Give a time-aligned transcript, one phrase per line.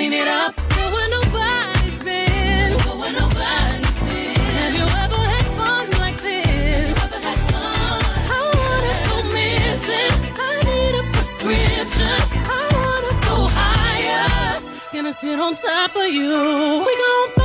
[0.00, 0.54] Clean it up.
[0.94, 2.72] Where nobody's been.
[3.00, 4.34] Where nobody's been.
[4.58, 6.96] Have you ever had fun like this?
[8.32, 10.12] I wanna go missing.
[10.48, 12.18] I need a prescription.
[12.56, 14.62] I wanna go higher.
[14.94, 16.32] Gonna sit on top of you.
[16.86, 17.39] We gon'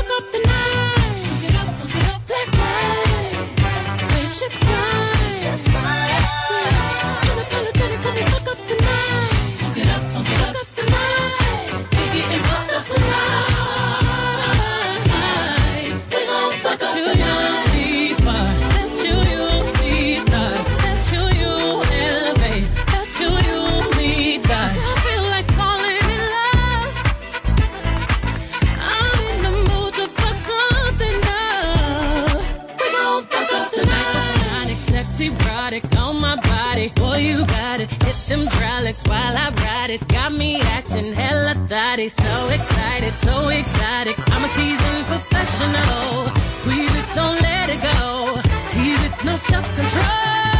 [42.10, 42.10] thotty.
[42.10, 44.16] So excited, so excited.
[44.28, 46.28] I'm a seasoned professional.
[46.50, 48.42] Squeeze it, don't let it go.
[48.72, 50.55] Tease it, no self-control.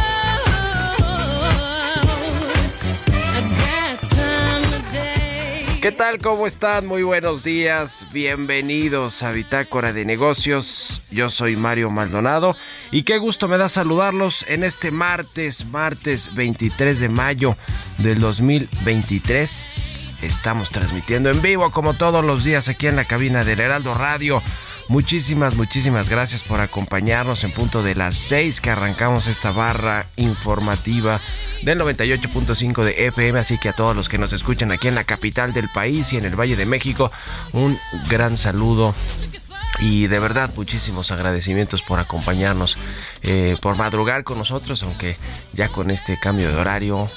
[5.86, 6.18] ¿Qué tal?
[6.18, 6.84] ¿Cómo están?
[6.88, 8.08] Muy buenos días.
[8.12, 11.00] Bienvenidos a Bitácora de Negocios.
[11.12, 12.56] Yo soy Mario Maldonado
[12.90, 17.56] y qué gusto me da saludarlos en este martes, martes 23 de mayo
[17.98, 20.10] del 2023.
[20.22, 24.42] Estamos transmitiendo en vivo como todos los días aquí en la cabina del Heraldo Radio.
[24.88, 31.20] Muchísimas, muchísimas gracias por acompañarnos en punto de las 6 que arrancamos esta barra informativa
[31.64, 33.40] del 98.5 de FM.
[33.40, 36.18] Así que a todos los que nos escuchan aquí en la capital del país y
[36.18, 37.10] en el Valle de México,
[37.52, 37.76] un
[38.08, 38.94] gran saludo.
[39.80, 42.78] Y de verdad muchísimos agradecimientos por acompañarnos,
[43.22, 45.16] eh, por madrugar con nosotros, aunque
[45.52, 47.10] ya con este cambio de horario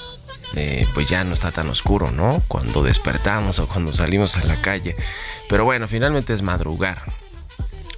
[0.56, 2.42] eh, pues ya no está tan oscuro, ¿no?
[2.48, 4.96] Cuando despertamos o cuando salimos a la calle.
[5.48, 7.00] Pero bueno, finalmente es madrugar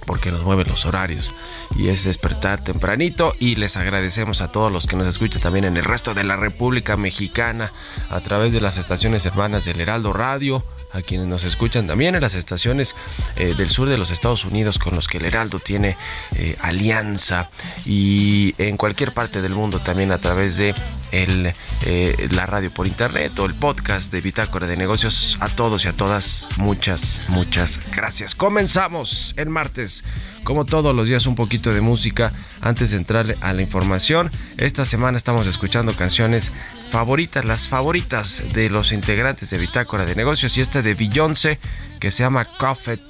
[0.05, 1.33] porque nos mueven los horarios
[1.75, 5.77] y es despertar tempranito y les agradecemos a todos los que nos escuchan también en
[5.77, 7.71] el resto de la República Mexicana
[8.09, 12.21] a través de las estaciones hermanas del Heraldo Radio, a quienes nos escuchan también en
[12.21, 12.95] las estaciones
[13.35, 15.97] eh, del sur de los Estados Unidos con los que el Heraldo tiene
[16.35, 17.49] eh, alianza
[17.85, 20.75] y en cualquier parte del mundo también a través de
[21.11, 25.37] eh, la radio por internet o el podcast de Bitácora de Negocios.
[25.39, 28.35] A todos y a todas, muchas, muchas gracias.
[28.35, 30.03] Comenzamos el martes,
[30.43, 34.31] como todos los días, un poquito de música antes de entrar a la información.
[34.57, 36.51] Esta semana estamos escuchando canciones
[36.91, 41.59] favoritas, las favoritas de los integrantes de Bitácora de Negocios y esta de Beyoncé
[41.99, 43.01] que se llama Coffet.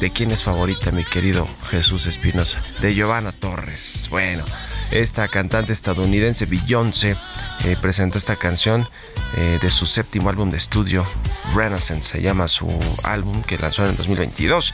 [0.00, 2.62] ¿De quién es favorita, mi querido Jesús Espinosa?
[2.80, 4.06] De Giovanna Torres.
[4.10, 4.44] Bueno,
[4.92, 7.16] esta cantante estadounidense Beyoncé
[7.64, 8.88] eh, presentó esta canción
[9.36, 11.04] eh, de su séptimo álbum de estudio,
[11.54, 12.70] Renaissance, se llama su
[13.02, 14.72] álbum que lanzó en el 2022.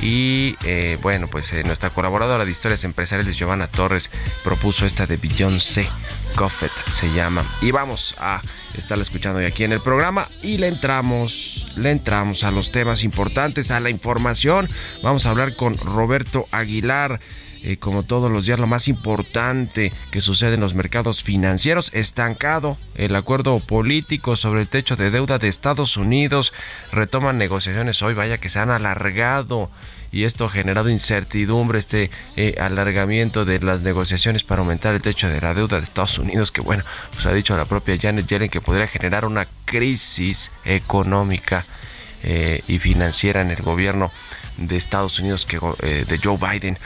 [0.00, 4.10] Y eh, bueno, pues eh, nuestra colaboradora de historias empresariales, Giovanna Torres,
[4.42, 5.88] propuso esta de Beyoncé.
[6.34, 7.46] Coffet se llama.
[7.60, 8.42] Y vamos a
[8.74, 10.28] estarla escuchando hoy aquí en el programa.
[10.42, 14.68] Y le entramos, le entramos a los temas importantes, a la información.
[15.02, 17.20] Vamos a hablar con Roberto Aguilar.
[17.66, 22.76] Eh, como todos los días, lo más importante que sucede en los mercados financieros, estancado
[22.94, 26.52] el acuerdo político sobre el techo de deuda de Estados Unidos,
[26.92, 29.70] retoman negociaciones hoy, vaya que se han alargado
[30.12, 35.30] y esto ha generado incertidumbre, este eh, alargamiento de las negociaciones para aumentar el techo
[35.30, 36.84] de la deuda de Estados Unidos, que bueno,
[37.14, 41.64] pues ha dicho la propia Janet Yellen que podría generar una crisis económica
[42.22, 44.12] eh, y financiera en el gobierno
[44.58, 46.78] de Estados Unidos que de Joe Biden.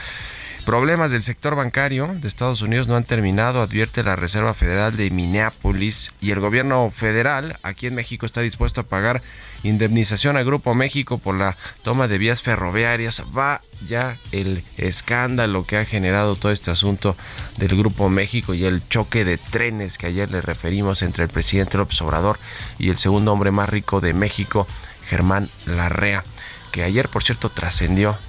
[0.69, 5.09] Problemas del sector bancario de Estados Unidos no han terminado, advierte la Reserva Federal de
[5.09, 9.23] Minneapolis y el gobierno federal aquí en México está dispuesto a pagar
[9.63, 13.23] indemnización a Grupo México por la toma de vías ferroviarias.
[13.35, 17.17] Va ya el escándalo que ha generado todo este asunto
[17.57, 21.79] del Grupo México y el choque de trenes que ayer le referimos entre el presidente
[21.79, 22.37] López Obrador
[22.77, 24.67] y el segundo hombre más rico de México,
[25.07, 26.23] Germán Larrea,
[26.71, 28.19] que ayer por cierto trascendió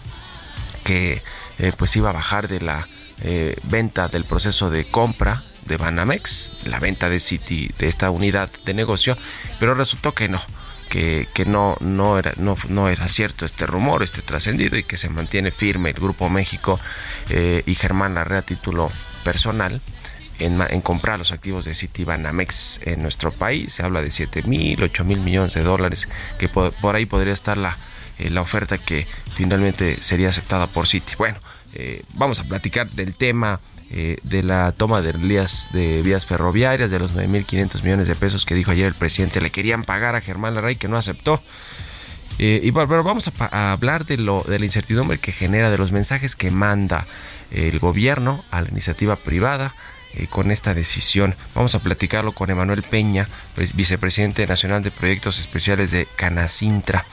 [0.84, 1.22] que
[1.60, 2.88] eh, pues iba a bajar de la
[3.22, 8.48] eh, venta del proceso de compra de Banamex, la venta de City de esta unidad
[8.64, 9.18] de negocio,
[9.58, 10.40] pero resultó que no,
[10.88, 14.96] que, que no, no, era, no, no era cierto este rumor, este trascendido y que
[14.96, 16.80] se mantiene firme el Grupo México
[17.28, 18.90] eh, y Germán Larrea a título
[19.22, 19.82] personal.
[20.38, 23.74] En, comprar los activos de City Banamex en nuestro país.
[23.74, 26.08] Se habla de 7 mil, 8 mil millones de dólares,
[26.38, 27.76] que por, ahí podría estar la,
[28.18, 31.12] la oferta que finalmente sería aceptada por City.
[31.18, 31.36] Bueno,
[31.74, 33.60] eh, vamos a platicar del tema
[33.92, 38.70] eh, de la toma de vías, ferroviarias, de los 9.500 millones de pesos que dijo
[38.70, 41.42] ayer el presidente le querían pagar a Germán Larray que no aceptó.
[42.38, 45.78] Eh, y bueno, vamos a, a, hablar de, lo, de la incertidumbre que genera, de
[45.78, 47.06] los mensajes que manda
[47.50, 49.74] el gobierno a la iniciativa privada,
[50.14, 51.36] eh, con esta decisión.
[51.54, 53.28] Vamos a platicarlo con Emanuel Peña,
[53.74, 57.04] vicepresidente nacional de proyectos especiales de Canacintra.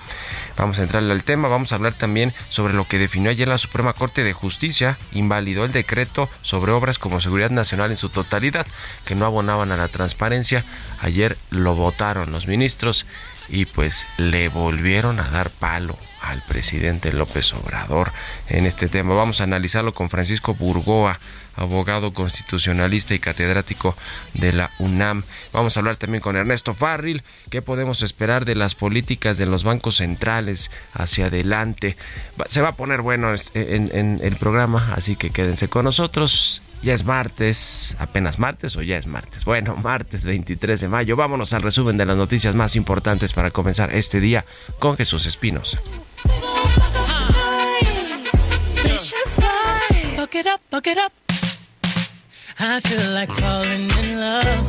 [0.58, 3.60] Vamos a entrarle al tema, vamos a hablar también sobre lo que definió ayer la
[3.60, 8.66] Suprema Corte de Justicia, invalidó el decreto sobre obras como seguridad nacional en su totalidad,
[9.06, 10.66] que no abonaban a la transparencia.
[11.00, 13.06] Ayer lo votaron los ministros
[13.50, 18.12] y pues le volvieron a dar palo al presidente López Obrador
[18.50, 19.16] en este tema.
[19.16, 21.20] Vamos a analizarlo con Francisco Burgoa,
[21.56, 23.96] abogado constitucionalista y catedrático
[24.34, 25.24] de la UNAM.
[25.54, 29.64] Vamos a hablar también con Ernesto Farril, qué podemos esperar de las políticas de los
[29.64, 31.98] bancos centrales hacia adelante.
[32.50, 36.62] Se va a poner bueno en, en el programa, así que quédense con nosotros.
[36.84, 39.46] Ya es martes, apenas martes o ya es martes.
[39.46, 41.16] Bueno, martes 23 de mayo.
[41.16, 44.46] Vámonos al resumen de las noticias más importantes para comenzar este día
[44.80, 45.80] con Jesús Espinosa.
[50.48, 51.12] it up, fuck it up.
[52.60, 54.68] I feel like falling in love.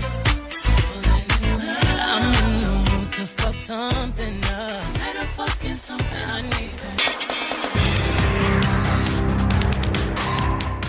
[2.01, 4.93] I'm in the mood to fuck something up.
[4.93, 6.25] Tonight I fucking something.
[6.25, 7.18] I need some.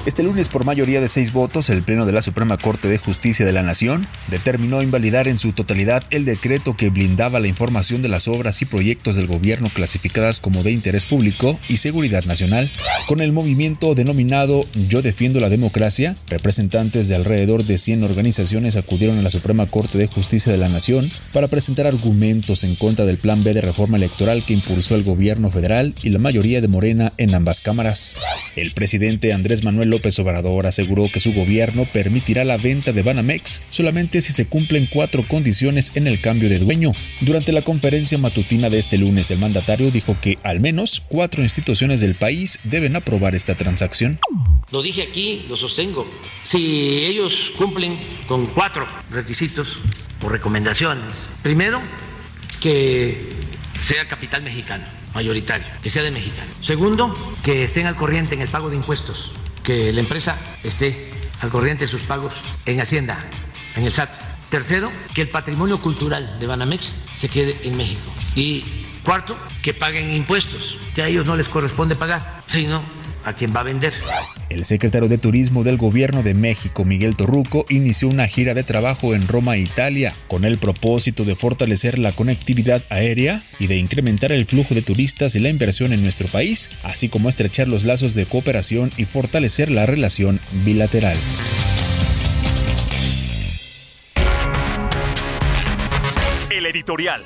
[0.10, 3.46] Este lunes, por mayoría de seis votos, el Pleno de la Suprema Corte de Justicia
[3.46, 8.10] de la Nación determinó invalidar en su totalidad el decreto que blindaba la información de
[8.10, 12.72] las obras y proyectos del gobierno clasificadas como de interés público y seguridad nacional.
[13.08, 19.20] Con el movimiento denominado Yo Defiendo la Democracia, representantes de alrededor de 100 organizaciones acudieron
[19.20, 23.18] a la Suprema Corte de Justicia de la Nación para presentar argumentos en contra del
[23.18, 27.14] Plan B de reforma electoral que impulsó el gobierno federal y la mayoría de Morena
[27.18, 28.16] en ambas cámaras.
[28.56, 33.62] El presidente Andrés Manuel López Obrador aseguró que su gobierno permitirá la venta de Banamex
[33.70, 36.94] solamente si se cumplen cuatro condiciones en el cambio de dueño.
[37.22, 42.02] Durante la conferencia matutina de este lunes, el mandatario dijo que al menos cuatro instituciones
[42.02, 44.20] del país deben aprobar esta transacción.
[44.72, 46.10] Lo dije aquí, lo sostengo.
[46.44, 49.82] Si ellos cumplen con cuatro requisitos
[50.22, 51.82] o recomendaciones, primero,
[52.62, 53.30] que
[53.82, 56.52] sea capital mexicano mayoritario, que sea de mexicano.
[56.62, 57.14] Segundo,
[57.44, 59.34] que estén al corriente en el pago de impuestos
[59.70, 61.12] que la empresa esté
[61.42, 63.20] al corriente de sus pagos en Hacienda,
[63.76, 64.10] en el SAT.
[64.50, 68.12] Tercero, que el patrimonio cultural de Banamex se quede en México.
[68.34, 68.66] Y
[69.04, 72.82] cuarto, que paguen impuestos, que a ellos no les corresponde pagar, sino
[73.24, 73.94] a quien va a vender.
[74.50, 79.14] El secretario de Turismo del Gobierno de México, Miguel Torruco, inició una gira de trabajo
[79.14, 84.46] en Roma, Italia, con el propósito de fortalecer la conectividad aérea y de incrementar el
[84.46, 88.26] flujo de turistas y la inversión en nuestro país, así como estrechar los lazos de
[88.26, 91.18] cooperación y fortalecer la relación bilateral.
[96.50, 97.24] El editorial.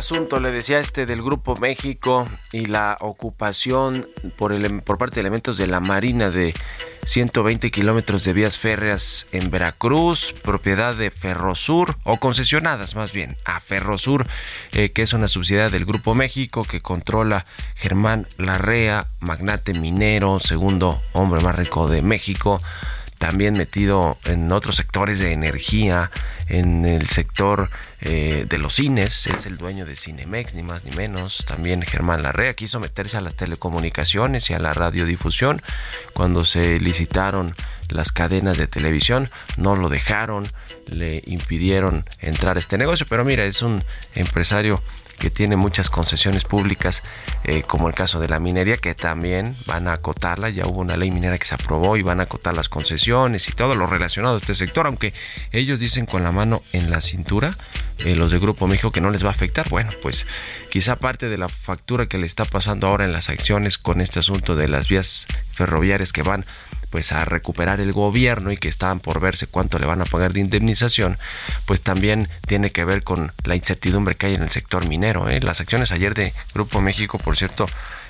[0.00, 5.20] Asunto le decía este del Grupo México y la ocupación por, el, por parte de
[5.20, 6.54] elementos de la Marina de
[7.04, 13.60] 120 kilómetros de vías férreas en Veracruz, propiedad de Ferrosur, o concesionadas más bien, a
[13.60, 14.26] Ferrosur,
[14.72, 20.98] eh, que es una subsidiaria del Grupo México que controla Germán Larrea, magnate minero, segundo
[21.12, 22.62] hombre más rico de México
[23.20, 26.10] también metido en otros sectores de energía,
[26.48, 27.68] en el sector
[28.02, 31.44] eh, de los cines, es el dueño de Cinemex, ni más ni menos.
[31.46, 35.62] También Germán Larrea quiso meterse a las telecomunicaciones y a la radiodifusión
[36.14, 37.54] cuando se licitaron
[37.88, 40.50] las cadenas de televisión, no lo dejaron,
[40.86, 44.80] le impidieron entrar a este negocio, pero mira, es un empresario
[45.20, 47.02] que tiene muchas concesiones públicas,
[47.44, 50.48] eh, como el caso de la minería, que también van a acotarla.
[50.48, 53.52] Ya hubo una ley minera que se aprobó y van a acotar las concesiones y
[53.52, 55.12] todo lo relacionado a este sector, aunque
[55.52, 57.50] ellos dicen con la mano en la cintura,
[58.04, 59.68] eh, los de Grupo México, que no les va a afectar.
[59.68, 60.26] Bueno, pues
[60.70, 64.18] quizá parte de la factura que le está pasando ahora en las acciones con este
[64.18, 66.44] asunto de las vías ferroviarias que van
[66.90, 70.32] pues a recuperar el gobierno y que estaban por verse cuánto le van a pagar
[70.32, 71.18] de indemnización,
[71.64, 75.28] pues también tiene que ver con la incertidumbre que hay en el sector minero.
[75.28, 75.40] ¿eh?
[75.40, 77.68] Las acciones ayer de Grupo México, por cierto,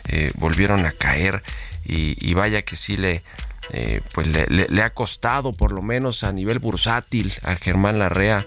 [0.08, 1.42] eh, volvieron a caer
[1.84, 3.22] y, vaya que sí le,
[3.72, 8.46] eh, pues le, ha costado por lo menos a nivel bursátil a Germán Larrea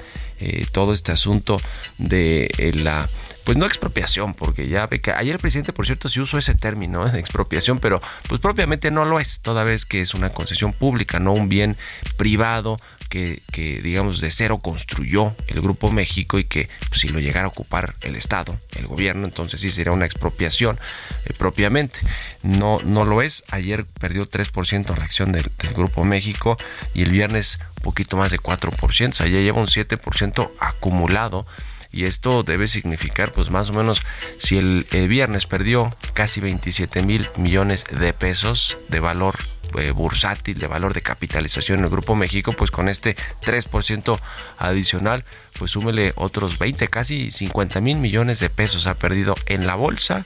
[0.74, 1.62] todo este asunto
[1.98, 3.08] de la
[3.44, 6.56] pues no expropiación, porque ya ve que ayer el presidente, por cierto, sí usó ese
[6.56, 10.74] término de expropiación, pero pues propiamente no lo es, toda vez que es una concesión
[10.74, 11.78] pública, no un bien
[12.18, 12.78] privado
[13.14, 17.50] que, digamos, de cero construyó el Grupo México y que pues, si lo llegara a
[17.50, 20.80] ocupar el Estado, el gobierno, entonces sí sería una expropiación
[21.26, 22.00] eh, propiamente.
[22.42, 23.44] No, no lo es.
[23.50, 26.58] Ayer perdió 3% la acción del, Grupo México
[26.94, 31.46] y el viernes un poquito más de 4%, o sea, ya lleva un 7% acumulado
[31.92, 34.02] y esto debe significar pues más o menos
[34.38, 39.36] si el, viernes perdió casi 27 mil millones de pesos de valor
[39.78, 44.20] eh, bursátil, de valor de capitalización en el Grupo México, pues con este 3%
[44.58, 45.26] adicional,
[45.58, 50.26] pues súmele otros 20, casi 50 mil millones de pesos ha perdido en la bolsa.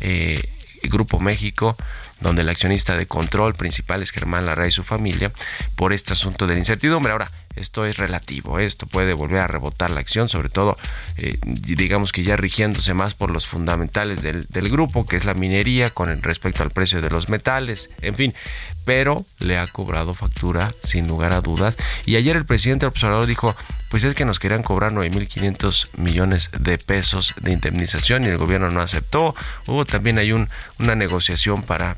[0.00, 0.42] Eh,
[0.82, 1.76] Grupo México,
[2.20, 5.32] donde el accionista de control principal es Germán Larra y su familia,
[5.76, 7.12] por este asunto de la incertidumbre.
[7.12, 10.76] Ahora, esto es relativo, esto puede volver a rebotar la acción, sobre todo,
[11.16, 15.90] eh, digamos que ya rigiéndose más por los fundamentales del, grupo, que es la minería
[15.90, 18.34] con respecto al precio de los metales, en fin,
[18.84, 21.76] pero le ha cobrado factura sin lugar a dudas.
[22.06, 23.56] Y ayer el presidente del observador dijo,
[23.88, 28.70] pues es que nos querían cobrar 9.500 millones de pesos de indemnización y el gobierno
[28.70, 29.34] no aceptó.
[29.66, 31.96] Hubo también hay un, una negociación para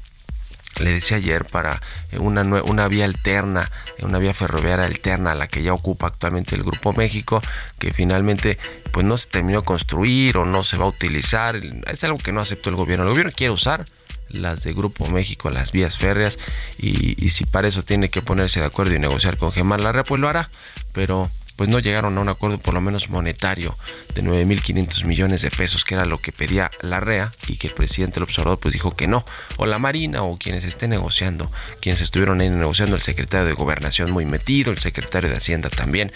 [0.82, 5.34] le decía ayer, para eh, una, una vía alterna, eh, una vía ferroviaria alterna a
[5.34, 7.42] la que ya ocupa actualmente el Grupo México,
[7.78, 8.58] que finalmente
[8.90, 11.60] pues no se terminó de construir o no se va a utilizar.
[11.86, 13.04] Es algo que no aceptó el gobierno.
[13.04, 13.84] El gobierno quiere usar
[14.28, 16.38] las de Grupo México, las vías férreas,
[16.78, 20.04] y, y si para eso tiene que ponerse de acuerdo y negociar con Gemar Larrea,
[20.04, 20.48] pues lo hará.
[20.92, 21.30] Pero
[21.62, 23.78] pues no llegaron a un acuerdo por lo menos monetario
[24.16, 27.73] de 9.500 millones de pesos, que era lo que pedía la REA y que el
[27.73, 29.25] presidente del observador pues dijo que no,
[29.59, 34.11] o la Marina o quienes estén negociando, quienes estuvieron ahí negociando, el secretario de Gobernación
[34.11, 36.11] muy metido, el secretario de Hacienda también.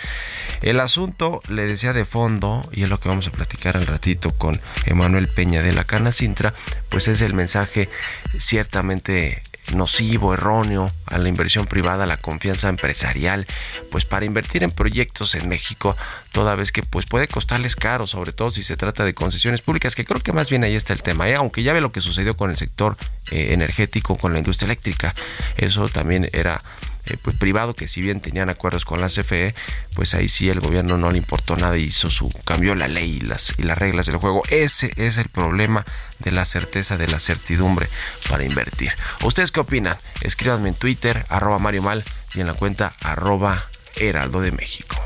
[0.62, 4.32] El asunto, le decía de fondo, y es lo que vamos a platicar al ratito
[4.32, 6.54] con Emanuel Peña de la Cana Sintra,
[6.88, 7.88] pues es el mensaje
[8.36, 13.46] ciertamente nocivo, erróneo a la inversión privada, la confianza empresarial,
[13.90, 15.96] pues para invertir en proyectos en México,
[16.32, 19.94] toda vez que pues puede costarles caro, sobre todo si se trata de concesiones públicas,
[19.94, 21.34] que creo que más bien ahí está el tema, ¿eh?
[21.34, 22.96] aunque ya ve lo que sucedió con el sector
[23.30, 25.14] eh, energético, con la industria eléctrica,
[25.56, 26.60] eso también era
[27.06, 29.54] eh, pues, privado que si bien tenían acuerdos con la CFE,
[29.94, 33.18] pues ahí sí el gobierno no le importó nada y hizo su cambió la ley
[33.18, 34.42] y las y las reglas del juego.
[34.48, 35.84] Ese es el problema
[36.18, 37.88] de la certeza, de la certidumbre
[38.28, 38.92] para invertir.
[39.24, 39.96] ¿Ustedes qué opinan?
[40.20, 44.96] Escríbanme en Twitter, arroba Mario Mal y en la cuenta arroba Heraldo de México.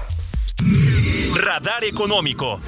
[1.34, 2.60] Radar Económico.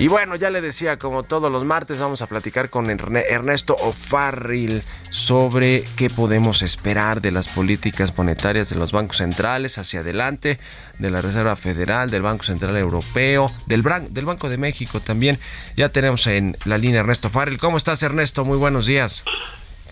[0.00, 4.84] Y bueno, ya le decía, como todos los martes, vamos a platicar con Ernesto O'Farrill
[5.10, 10.60] sobre qué podemos esperar de las políticas monetarias de los bancos centrales hacia adelante,
[11.00, 15.40] de la Reserva Federal, del Banco Central Europeo, del, del Banco de México también.
[15.76, 17.58] Ya tenemos en la línea Ernesto O'Farrill.
[17.58, 18.44] ¿Cómo estás, Ernesto?
[18.44, 19.24] Muy buenos días.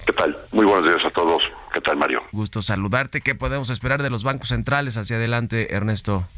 [0.07, 0.39] ¿Qué tal?
[0.53, 1.43] Muy buenos días a todos.
[1.75, 2.23] ¿Qué tal, Mario?
[2.31, 3.21] Gusto saludarte.
[3.21, 6.29] ¿Qué podemos esperar de los bancos centrales hacia adelante, Ernesto?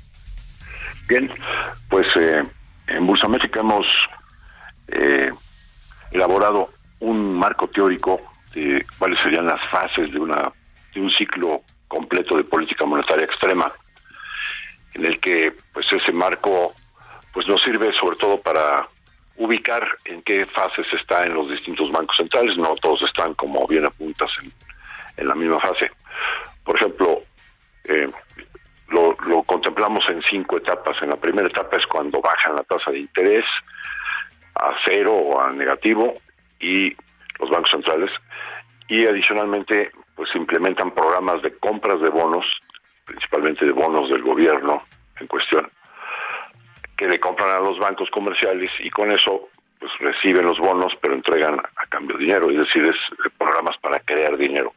[1.07, 1.31] Bien,
[1.91, 2.43] pues eh,
[2.89, 3.87] en Bursa México hemos
[4.89, 5.31] eh,
[6.11, 8.21] elaborado un marco teórico
[8.55, 10.53] de cuáles serían las fases de una
[10.95, 13.73] de un ciclo completo de política monetaria extrema
[14.95, 16.75] en el que pues ese marco
[17.33, 18.89] pues nos sirve sobre todo para
[19.37, 23.87] ubicar en qué fases está en los distintos bancos centrales, no todos están como bien
[23.87, 24.53] apuntas en,
[25.17, 25.91] en la misma fase.
[26.65, 27.23] Por ejemplo,
[27.85, 28.11] eh,
[28.89, 30.97] lo, lo, contemplamos en cinco etapas.
[31.03, 33.45] En la primera etapa es cuando bajan la tasa de interés
[34.55, 36.15] a cero o a negativo
[36.61, 36.95] y
[37.39, 38.11] los bancos centrales
[38.89, 42.45] y adicionalmente pues implementan programas de compras de bonos,
[43.05, 44.83] principalmente de bonos del gobierno
[45.21, 45.71] en cuestión,
[46.97, 51.15] que le compran a los bancos comerciales y con eso pues reciben los bonos pero
[51.15, 52.97] entregan a cambio dinero, es decir, es
[53.39, 54.73] programas para crear dinero.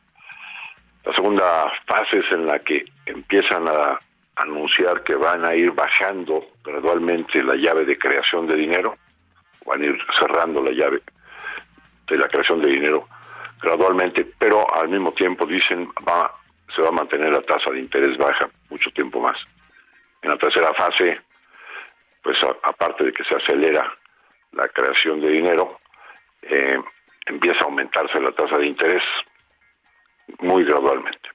[1.03, 4.00] La segunda fase es en la que empiezan a
[4.36, 8.98] anunciar que van a ir bajando gradualmente la llave de creación de dinero,
[9.65, 11.01] van a ir cerrando la llave
[12.08, 13.08] de la creación de dinero
[13.62, 16.31] gradualmente, pero al mismo tiempo dicen va
[16.75, 19.38] se va a mantener la tasa de interés baja mucho tiempo más.
[20.22, 21.20] En la tercera fase,
[22.24, 23.91] pues aparte de que se acelera
[24.53, 25.79] la creación de dinero,
[26.43, 26.79] eh,
[27.25, 29.03] empieza a aumentarse la tasa de interés
[30.39, 31.29] muy gradualmente.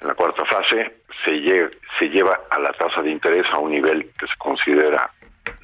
[0.00, 4.10] En la cuarta fase se, se lleva a la tasa de interés a un nivel
[4.18, 5.10] que se considera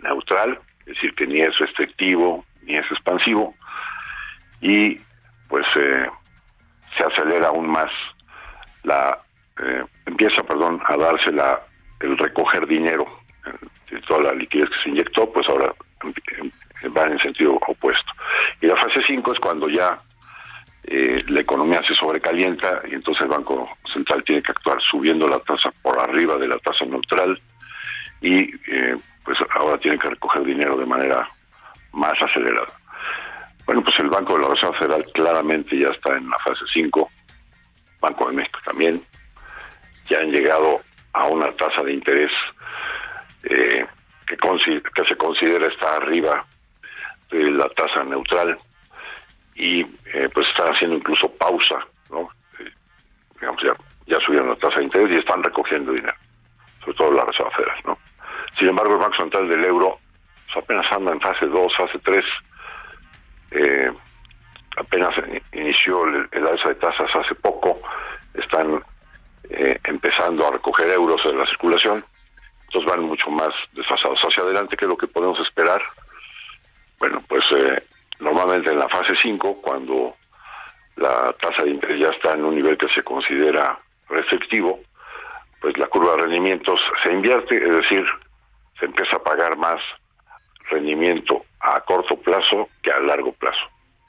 [0.02, 3.54] neutral, es decir, que ni es restrictivo ni es expansivo,
[4.60, 4.96] y
[5.48, 6.08] pues eh,
[6.96, 7.90] se acelera aún más
[8.84, 9.18] la
[9.60, 11.60] eh, empieza perdón a darse la
[12.00, 13.06] el recoger dinero
[13.90, 15.72] de toda la liquidez que se inyectó pues ahora
[16.96, 18.12] va en sentido opuesto
[18.60, 20.00] y la fase 5 es cuando ya
[20.84, 25.38] eh, la economía se sobrecalienta y entonces el Banco Central tiene que actuar subiendo la
[25.40, 27.40] tasa por arriba de la tasa neutral
[28.20, 28.52] y
[29.24, 31.28] pues ahora tiene que recoger dinero de manera
[31.92, 32.72] más acelerada.
[33.66, 37.10] Bueno, pues el Banco de la Reserva Federal claramente ya está en la fase 5,
[38.00, 39.02] Banco de México también,
[40.06, 40.80] ya han llegado
[41.12, 42.30] a una tasa de interés
[43.44, 43.86] eh,
[44.26, 46.44] que, que se considera está arriba
[47.30, 48.58] de la tasa neutral
[49.54, 52.28] y eh, pues están haciendo incluso pausa, ¿no?
[52.58, 52.70] Eh,
[53.40, 53.74] digamos, ya,
[54.06, 56.16] ya subieron la tasa de interés y están recogiendo dinero,
[56.80, 57.98] sobre todo la Reserva Federal, ¿no?
[58.58, 59.98] Sin embargo, el Banco Central del Euro
[60.46, 62.24] pues, apenas anda en fase 2, fase 3,
[63.52, 63.92] eh,
[64.76, 65.10] apenas
[65.52, 67.80] inició el, alza de tasas hace poco,
[68.34, 68.82] están
[69.50, 72.04] eh, empezando a recoger euros en la circulación,
[72.66, 75.82] entonces van mucho más desfasados hacia adelante que lo que podemos esperar.
[76.98, 77.82] Bueno, pues eh,
[78.22, 80.14] normalmente en la fase 5, cuando
[80.96, 84.80] la tasa de interés ya está en un nivel que se considera restrictivo,
[85.60, 88.04] pues la curva de rendimientos se invierte, es decir,
[88.78, 89.80] se empieza a pagar más
[90.70, 93.64] rendimiento a corto plazo que a largo plazo.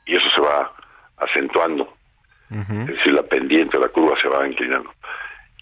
[0.05, 0.71] Y eso se va
[1.17, 1.93] acentuando.
[2.49, 4.93] Es decir, la pendiente, la curva se va inclinando.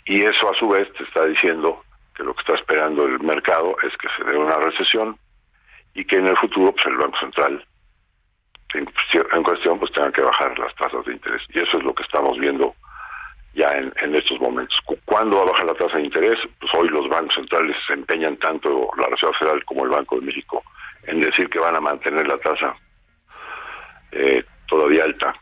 [0.05, 1.83] Y eso a su vez te está diciendo
[2.15, 5.17] que lo que está esperando el mercado es que se dé una recesión
[5.93, 7.65] y que en el futuro pues el Banco Central
[8.73, 11.41] en cuestión pues tenga que bajar las tasas de interés.
[11.49, 12.75] Y eso es lo que estamos viendo
[13.53, 14.77] ya en, estos momentos.
[15.05, 16.39] ¿Cuándo va a bajar la tasa de interés?
[16.59, 20.25] Pues hoy los bancos centrales se empeñan tanto la Reserva Federal como el Banco de
[20.25, 20.63] México
[21.03, 22.75] en decir que van a mantener la tasa
[24.11, 25.33] eh, todavía alta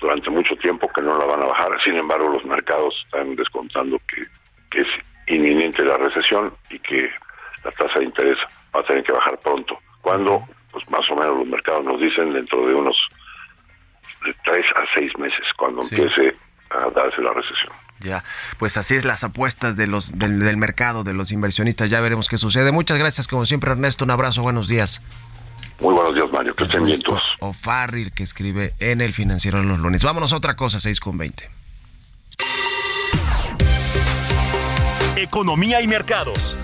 [0.00, 1.80] durante mucho tiempo, que no la van a bajar.
[1.84, 4.88] Sin embargo, los mercados están descontando que, es
[5.28, 7.08] inminente la recesión y que
[7.62, 8.38] la tasa de interés
[8.74, 9.78] va a tener que bajar pronto.
[10.00, 12.96] Cuando, pues más o menos los mercados nos dicen dentro de unos
[14.24, 16.36] de tres a seis meses, cuando empiece
[16.70, 17.72] a darse la recesión.
[18.00, 18.24] Ya,
[18.58, 21.90] pues así es las apuestas de los del, del, mercado, de los inversionistas.
[21.90, 22.72] Ya veremos qué sucede.
[22.72, 24.04] Muchas gracias, como siempre, Ernesto.
[24.04, 25.02] Un abrazo, buenos días.
[25.80, 26.54] Muy buenos días, Mario.
[26.54, 27.22] Que estén bien todos.
[27.40, 30.04] O Farril, que escribe en El Financiero de los lunes.
[30.04, 31.50] Vámonos a otra cosa, 6 con 20.
[35.16, 36.56] Economía y mercados.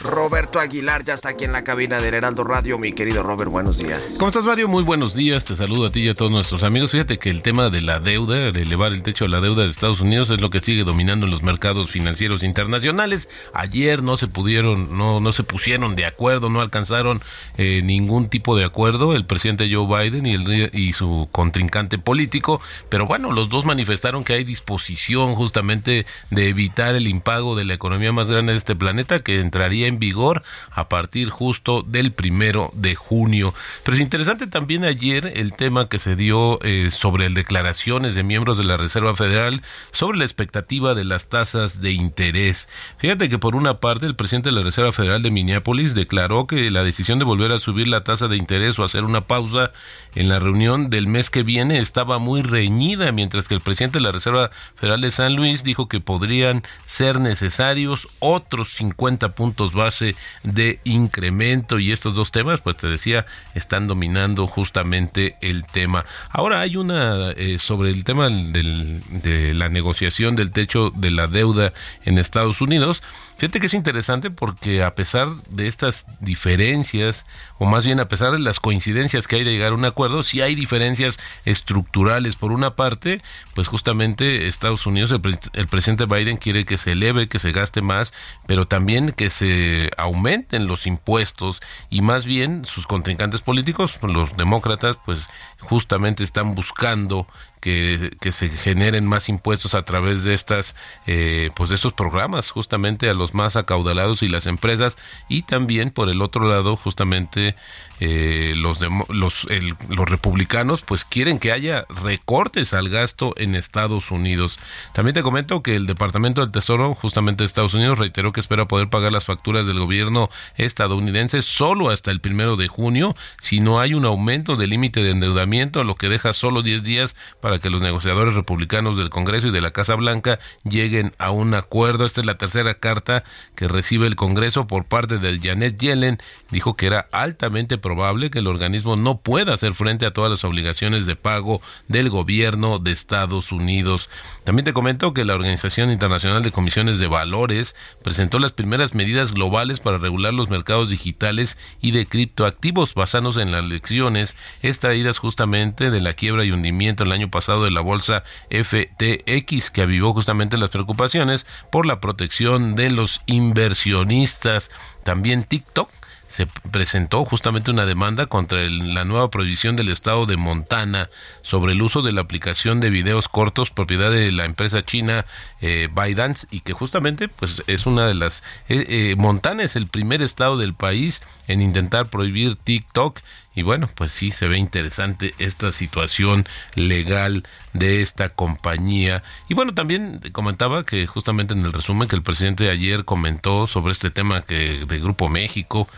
[0.00, 2.78] Roberto Aguilar ya está aquí en la cabina del Heraldo Radio.
[2.78, 4.16] Mi querido Robert, buenos días.
[4.18, 4.68] ¿Cómo estás, Mario?
[4.68, 5.44] Muy buenos días.
[5.44, 6.92] Te saludo a ti y a todos nuestros amigos.
[6.92, 9.70] Fíjate que el tema de la deuda, de elevar el techo de la deuda de
[9.70, 13.28] Estados Unidos es lo que sigue dominando en los mercados financieros internacionales.
[13.52, 17.20] Ayer no se pudieron, no, no se pusieron de acuerdo, no alcanzaron
[17.58, 22.60] eh, ningún tipo de acuerdo el presidente Joe Biden y, el, y su contrincante político.
[22.88, 27.74] Pero bueno, los dos manifestaron que hay disposición justamente de evitar el impago de la
[27.74, 32.70] economía más grande de este planeta que entraría en vigor a partir justo del primero
[32.74, 33.54] de junio.
[33.84, 38.58] Pero es interesante también ayer el tema que se dio eh, sobre declaraciones de miembros
[38.58, 42.68] de la Reserva Federal sobre la expectativa de las tasas de interés.
[42.98, 46.70] Fíjate que por una parte el presidente de la Reserva Federal de Minneapolis declaró que
[46.70, 49.72] la decisión de volver a subir la tasa de interés o hacer una pausa
[50.14, 54.04] en la reunión del mes que viene estaba muy reñida, mientras que el presidente de
[54.04, 60.16] la Reserva Federal de San Luis dijo que podrían ser necesarios otros 50 puntos base
[60.42, 66.04] de incremento y estos dos temas, pues te decía, están dominando justamente el tema.
[66.30, 71.72] Ahora hay una eh, sobre el tema de la negociación del techo de la deuda
[72.04, 73.02] en Estados Unidos.
[73.40, 77.24] Fíjate que es interesante porque a pesar de estas diferencias,
[77.56, 80.22] o más bien a pesar de las coincidencias que hay de llegar a un acuerdo,
[80.22, 82.36] sí hay diferencias estructurales.
[82.36, 83.22] Por una parte,
[83.54, 88.12] pues justamente Estados Unidos, el, presidente Biden quiere que se eleve, que se gaste más,
[88.46, 94.98] pero también que se aumenten los impuestos y más bien sus contrincantes políticos, los demócratas,
[95.04, 97.26] pues justamente están buscando
[97.60, 103.08] que, se generen más impuestos a través de estas eh, pues de estos programas justamente
[103.08, 104.96] a los más acaudalados y las empresas
[105.28, 107.56] y también por el otro lado justamente
[108.00, 109.46] eh, los, los,
[109.88, 114.58] los republicanos pues quieren que haya recortes al gasto en Estados Unidos.
[114.94, 118.66] También te comento que el Departamento del Tesoro justamente de Estados Unidos reiteró que espera
[118.66, 123.80] poder pagar las facturas del gobierno estadounidense solo hasta el primero de junio si no
[123.80, 127.70] hay un aumento del límite de endeudamiento, lo que deja solo 10 días para que
[127.70, 132.04] los negociadores republicanos del Congreso y de la Casa Blanca lleguen a un acuerdo.
[132.04, 136.18] Esta es la tercera carta que recibe el Congreso por parte del Janet Yellen.
[136.50, 140.44] Dijo que era altamente probable que el organismo no pueda hacer frente a todas las
[140.44, 144.08] obligaciones de pago del gobierno de Estados Unidos.
[144.44, 149.32] También te comento que la Organización Internacional de Comisiones de Valores presentó las primeras medidas
[149.32, 155.90] globales para regular los mercados digitales y de criptoactivos basándose en las lecciones extraídas justamente
[155.90, 160.56] de la quiebra y hundimiento el año pasado de la bolsa FTX que avivó justamente
[160.56, 164.70] las preocupaciones por la protección de los inversionistas.
[165.04, 165.90] También TikTok
[166.30, 171.10] se presentó justamente una demanda contra la nueva prohibición del estado de Montana
[171.42, 175.24] sobre el uso de la aplicación de videos cortos propiedad de la empresa china
[175.60, 179.88] eh, ByteDance y que justamente pues es una de las eh, eh, Montana es el
[179.88, 183.18] primer estado del país en intentar prohibir TikTok
[183.54, 189.22] y bueno, pues sí se ve interesante esta situación legal de esta compañía.
[189.48, 193.92] Y bueno, también comentaba que justamente en el resumen que el presidente ayer comentó sobre
[193.92, 195.88] este tema que de Grupo México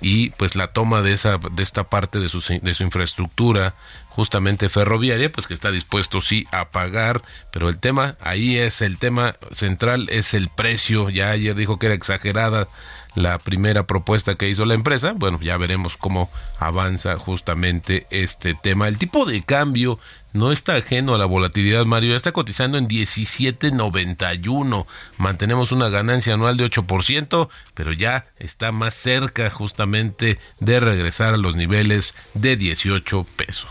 [0.00, 3.74] y pues la toma de esa de esta parte de su, de su infraestructura
[4.08, 8.98] justamente ferroviaria pues que está dispuesto sí a pagar pero el tema ahí es el
[8.98, 12.68] tema central es el precio ya ayer dijo que era exagerada
[13.14, 15.12] la primera propuesta que hizo la empresa.
[15.14, 18.88] Bueno, ya veremos cómo avanza justamente este tema.
[18.88, 19.98] El tipo de cambio
[20.32, 22.14] no está ajeno a la volatilidad, Mario.
[22.14, 24.86] Está cotizando en 17.91.
[25.16, 31.38] Mantenemos una ganancia anual de 8%, pero ya está más cerca justamente de regresar a
[31.38, 33.68] los niveles de 18 pesos.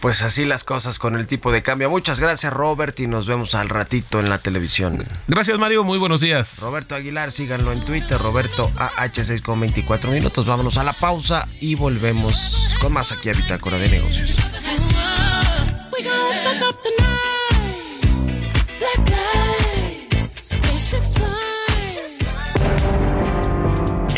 [0.00, 1.90] Pues así las cosas con el tipo de cambio.
[1.90, 5.04] Muchas gracias Robert y nos vemos al ratito en la televisión.
[5.26, 6.58] Gracias Mario, muy buenos días.
[6.58, 10.46] Roberto Aguilar, síganlo en Twitter, Roberto AH6 con 24 minutos.
[10.46, 14.36] Vámonos a la pausa y volvemos con más aquí a Bitácora de Negocios.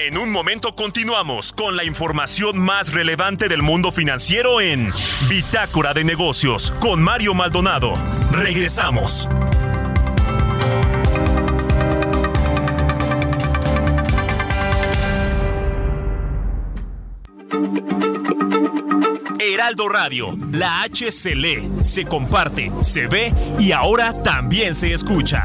[0.06, 4.88] En un momento continuamos con la información más relevante del mundo financiero en
[5.28, 7.92] Bitácora de Negocios con Mario Maldonado.
[8.32, 9.28] Regresamos.
[19.38, 25.44] Heraldo Radio, la H se lee, se comparte, se ve y ahora también se escucha.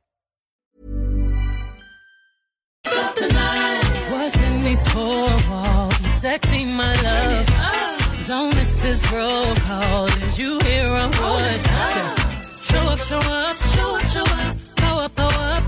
[4.11, 5.95] What's in these four walls?
[6.19, 7.47] Sexy, my love.
[8.27, 9.11] Don't miss this
[9.55, 10.05] call.
[10.25, 10.59] Is you
[11.19, 11.59] what?
[12.61, 14.55] Show up, show up, show up, show up.
[14.83, 15.63] Up, up.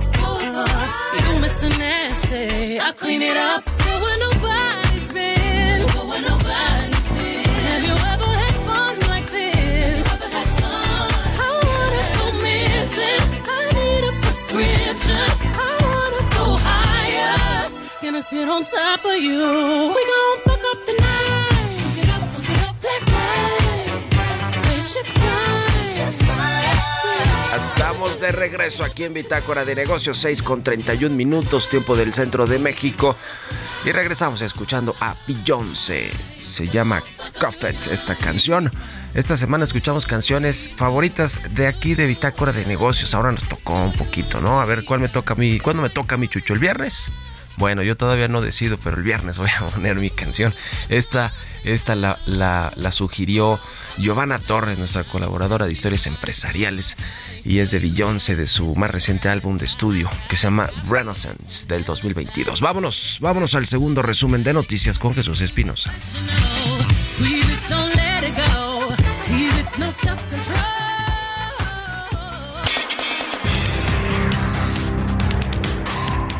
[1.13, 1.69] You Mr.
[1.79, 2.79] Nasty.
[2.79, 3.82] I clean it up.
[18.13, 19.39] Gonna sit on top of you.
[19.89, 21.95] We gon' fuck up the night.
[21.95, 23.89] Get up, get up, black light.
[24.53, 25.17] Spaceships.
[27.57, 32.45] Estamos de regreso aquí en Bitácora de Negocios, 6 con 31 minutos, tiempo del centro
[32.45, 33.15] de México.
[33.83, 36.11] Y regresamos escuchando a Beyoncé.
[36.39, 37.01] Se llama
[37.41, 38.71] Cuffet esta canción.
[39.15, 43.15] Esta semana escuchamos canciones favoritas de aquí de Bitácora de Negocios.
[43.15, 44.61] Ahora nos tocó un poquito, ¿no?
[44.61, 45.59] A ver cuál me toca a mí.
[45.59, 46.53] ¿Cuándo me toca a mí, Chucho?
[46.53, 47.11] ¿El viernes?
[47.57, 50.53] Bueno, yo todavía no decido, pero el viernes voy a poner mi canción.
[50.89, 53.59] Esta, esta la, la, sugirió
[53.97, 56.97] Giovanna Torres, nuestra colaboradora de historias empresariales,
[57.43, 61.65] y es de Beyoncé, de su más reciente álbum de estudio, que se llama Renaissance,
[61.67, 62.61] del 2022.
[62.61, 65.93] Vámonos, vámonos al segundo resumen de noticias con Jesús Espinosa.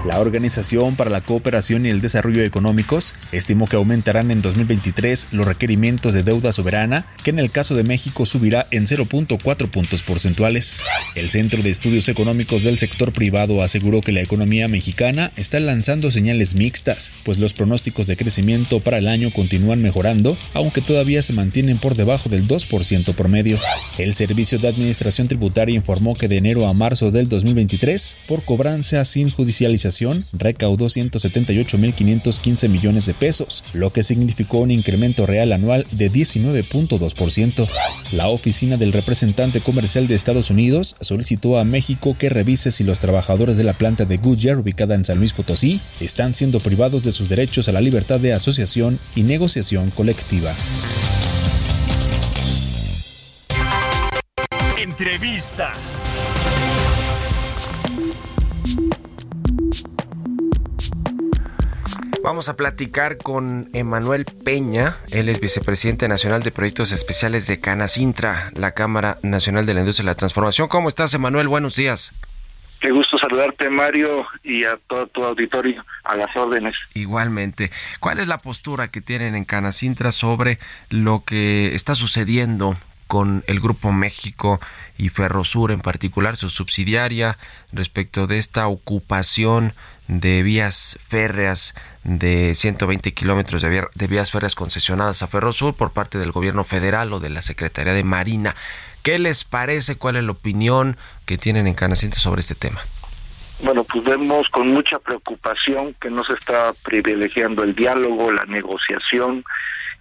[0.05, 5.47] La Organización para la Cooperación y el Desarrollo Económicos estimó que aumentarán en 2023 los
[5.47, 10.83] requerimientos de deuda soberana, que en el caso de México subirá en 0.4 puntos porcentuales.
[11.15, 16.11] El Centro de Estudios Económicos del Sector Privado aseguró que la economía mexicana está lanzando
[16.11, 21.31] señales mixtas, pues los pronósticos de crecimiento para el año continúan mejorando, aunque todavía se
[21.31, 23.57] mantienen por debajo del 2% promedio.
[23.97, 29.05] El Servicio de Administración Tributaria informó que de enero a marzo del 2023, por cobranza
[29.05, 29.92] sin judicialización,
[30.33, 37.67] recaudó 178.515 millones de pesos, lo que significó un incremento real anual de 19.2%.
[38.11, 42.99] La oficina del representante comercial de Estados Unidos solicitó a México que revise si los
[42.99, 47.11] trabajadores de la planta de Goodyear ubicada en San Luis Potosí están siendo privados de
[47.11, 50.55] sus derechos a la libertad de asociación y negociación colectiva.
[54.77, 55.71] Entrevista.
[62.23, 68.49] Vamos a platicar con Emanuel Peña, él es vicepresidente nacional de proyectos especiales de Canacintra,
[68.53, 70.69] la Cámara Nacional de la Industria y la Transformación.
[70.69, 71.49] ¿Cómo estás, Emanuel?
[71.49, 72.15] Buenos días.
[72.79, 76.77] Qué gusto saludarte, Mario, y a todo tu auditorio, a las órdenes.
[76.93, 77.71] Igualmente.
[77.99, 80.59] ¿Cuál es la postura que tienen en Canacintra sobre
[80.89, 84.61] lo que está sucediendo con el Grupo México
[84.97, 87.37] y Ferrosur en particular, su subsidiaria,
[87.73, 89.73] respecto de esta ocupación
[90.07, 95.91] de vías férreas de 120 kilómetros de, vía- de vías férreas concesionadas a Ferrosur por
[95.91, 98.55] parte del gobierno federal o de la Secretaría de Marina.
[99.01, 99.97] ¿Qué les parece?
[99.97, 102.81] ¿Cuál es la opinión que tienen en Canacintra sobre este tema?
[103.61, 109.43] Bueno, pues vemos con mucha preocupación que no se está privilegiando el diálogo, la negociación,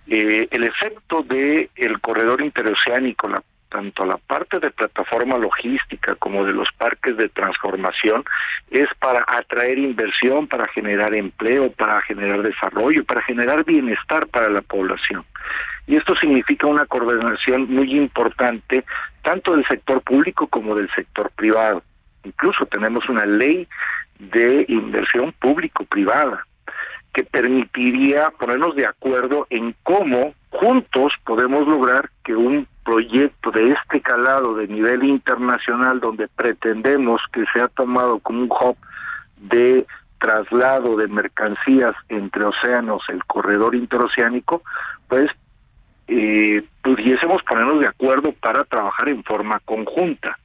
[0.08, 6.44] eh, el efecto de el corredor interoceánico, la, tanto la parte de plataforma logística como
[6.44, 8.22] de los parques de transformación,
[8.70, 14.60] es para atraer inversión, para generar empleo, para generar desarrollo, para generar bienestar para la
[14.60, 15.24] población.
[15.86, 18.84] Y esto significa una coordinación muy importante,
[19.22, 21.82] tanto del sector público como del sector privado.
[22.24, 23.66] Incluso tenemos una ley
[24.18, 26.46] de inversión público-privada
[27.14, 34.00] que permitiría ponernos de acuerdo en cómo juntos podemos lograr que un proyecto de este
[34.00, 38.76] calado de nivel internacional donde pretendemos que sea tomado como un hub
[39.36, 39.86] de
[40.18, 44.62] traslado de mercancías entre océanos, el corredor interoceánico,
[45.08, 45.28] pues
[46.06, 50.38] eh, pudiésemos ponernos de acuerdo para trabajar en forma conjunta.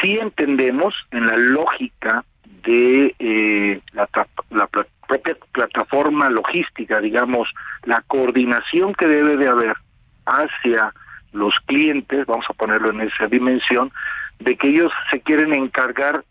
[0.00, 2.24] Sí entendemos en la lógica
[2.64, 4.08] de eh, la,
[4.50, 7.48] la propia plataforma logística, digamos,
[7.84, 9.76] la coordinación que debe de haber
[10.24, 10.92] hacia
[11.36, 13.92] los clientes, vamos a ponerlo en esa dimensión,
[14.38, 16.24] de que ellos se quieren encargar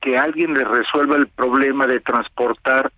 [0.00, 2.92] que alguien les resuelva el problema de transportar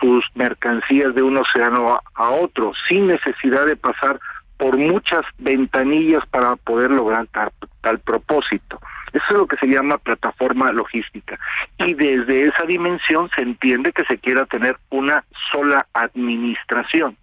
[0.00, 4.18] sus mercancías de un océano a, otro, sin necesidad de pasar
[4.56, 8.80] por muchas ventanillas para poder lograr tal, propósito.
[9.12, 11.38] Eso es lo que se llama plataforma logística.
[11.78, 17.16] Y desde esa dimensión se entiende que se quiera tener una sola administración.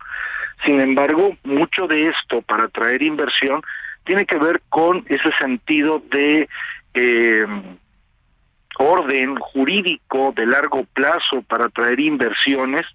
[0.63, 3.62] Sin embargo, mucho de esto para atraer inversión
[4.06, 6.48] tiene que ver con ese sentido de
[6.94, 7.46] eh,
[8.78, 12.86] orden jurídico de largo plazo para traer inversiones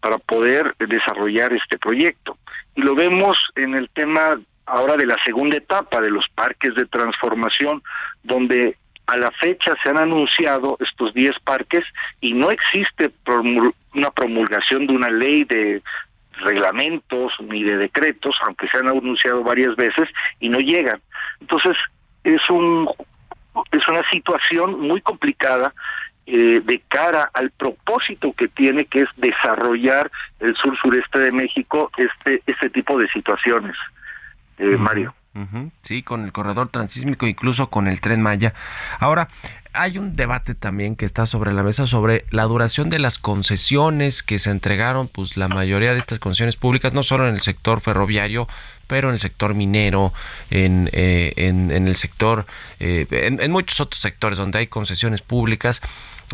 [0.00, 2.36] para poder desarrollar este proyecto.
[2.74, 6.86] Y lo vemos en el tema ahora de la segunda etapa de los parques de
[6.86, 7.82] transformación,
[8.22, 8.76] donde
[9.06, 11.84] a la fecha se han anunciado estos 10 parques
[12.20, 13.12] y no existe
[13.94, 15.80] una promulgación de una ley de
[16.38, 20.08] reglamentos ni de decretos, aunque se han anunciado varias veces
[20.40, 21.00] y no llegan.
[21.40, 21.76] Entonces,
[22.24, 22.88] es un
[23.72, 25.72] es una situación muy complicada
[26.26, 31.90] eh, de cara al propósito que tiene que es desarrollar el sur sureste de México
[31.96, 33.76] este este tipo de situaciones.
[34.58, 35.14] Eh, Mario.
[35.82, 38.54] Sí con el corredor transísmico incluso con el tren Maya.
[38.98, 39.28] Ahora
[39.76, 44.22] hay un debate también que está sobre la mesa sobre la duración de las concesiones
[44.22, 47.80] que se entregaron, pues la mayoría de estas concesiones públicas, no solo en el sector
[47.80, 48.48] ferroviario,
[48.86, 50.12] pero en el sector minero,
[50.50, 52.46] en, eh, en, el sector,
[52.80, 55.80] eh, en, muchos otros sectores donde hay concesiones públicas,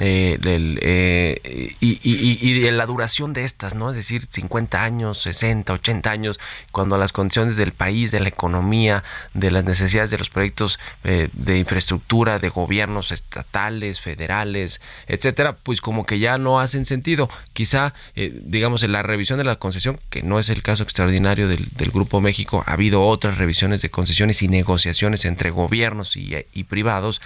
[0.01, 3.91] eh, eh, y, y, de la duración de estas, ¿no?
[3.91, 9.05] Es decir, 50 años, 60, 80 años, cuando las condiciones del país, de la economía,
[9.35, 15.83] de las necesidades de los proyectos eh, de infraestructura, de gobiernos estatales, federales, etcétera, pues
[15.83, 17.29] como que ya no hacen sentido.
[17.53, 21.69] Quizá, digamos, en la revisión de la concesión, que no es el caso extraordinario del,
[21.93, 27.21] Grupo México, ha habido otras revisiones de concesiones y negociaciones entre gobiernos y, y privados.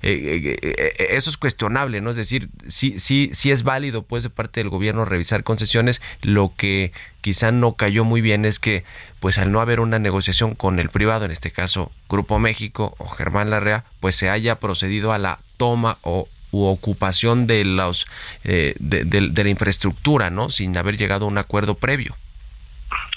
[0.00, 2.05] eso es cuestionable, ¿no?
[2.10, 6.52] Es decir, sí, sí, sí es válido pues de parte del gobierno revisar concesiones, lo
[6.56, 8.84] que quizá no cayó muy bien es que
[9.20, 13.08] pues al no haber una negociación con el privado, en este caso Grupo México o
[13.08, 18.06] Germán Larrea, pues se haya procedido a la toma o u ocupación de los
[18.44, 20.48] eh, de, la infraestructura, ¿no?
[20.48, 22.14] Sin haber llegado a un acuerdo previo.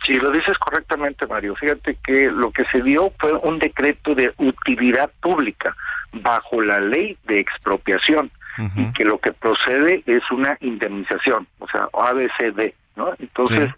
[0.06, 1.56] Sí, lo dices correctamente, Mario.
[1.56, 5.76] Fíjate que lo que se dio fue un decreto de utilidad pública
[6.12, 8.32] bajo la ley de expropiación
[8.76, 13.14] y que lo que procede es una indemnización, o sea, ABCD, ¿no?
[13.20, 13.72] Entonces,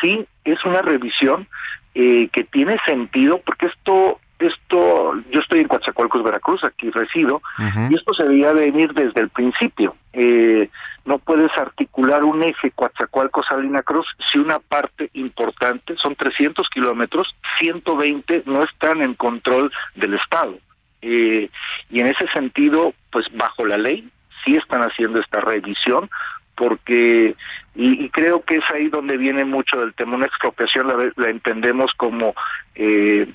[0.00, 1.46] sí, es una revisión
[1.94, 7.42] eh, que tiene sentido porque esto esto, yo estoy en Coatzacoalcos, Veracruz, aquí resido,
[7.90, 9.96] y esto se debía venir desde el principio.
[10.12, 10.70] Eh,
[11.04, 17.34] no puedes articular un eje Coatzacoalcos Salina Cruz si una parte importante, son 300 kilómetros,
[17.60, 20.58] 120 no están en control del Estado.
[21.00, 21.50] Eh,
[21.90, 24.08] y en ese sentido, pues bajo la ley,
[24.44, 26.10] sí están haciendo esta revisión
[26.58, 27.36] porque
[27.74, 30.16] y, creo que es ahí donde viene mucho del tema.
[30.16, 32.34] Una expropiación la, entendemos como
[32.74, 33.32] eh,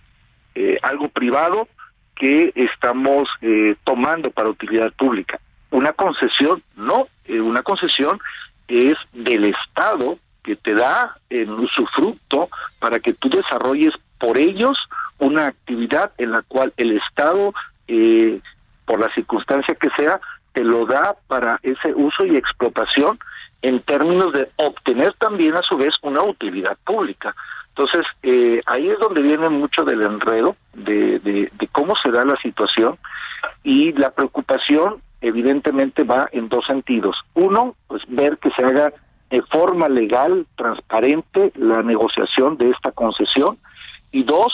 [0.56, 1.70] eh, algo privado
[2.16, 5.40] que estamos eh, tomando para utilidad pública.
[5.72, 8.20] Una concesión no una concesión
[8.68, 14.78] es del estado que te da en usufructo para que tú desarrolles por ellos
[15.20, 17.54] una actividad en la cual el estado
[18.86, 20.20] por la circunstancia que sea
[20.54, 23.20] te lo da para ese uso y explotación
[23.62, 27.36] en términos de obtener también a su vez una utilidad pública.
[27.70, 32.36] Entonces, eh, ahí es donde viene mucho del enredo de, de, cómo se da la
[32.36, 33.00] situación
[33.64, 37.16] y la preocupación evidentemente va en dos sentidos.
[37.34, 38.94] Uno, pues ver que se haga
[39.32, 43.58] de forma legal, transparente, la negociación de esta concesión
[44.12, 44.54] y dos,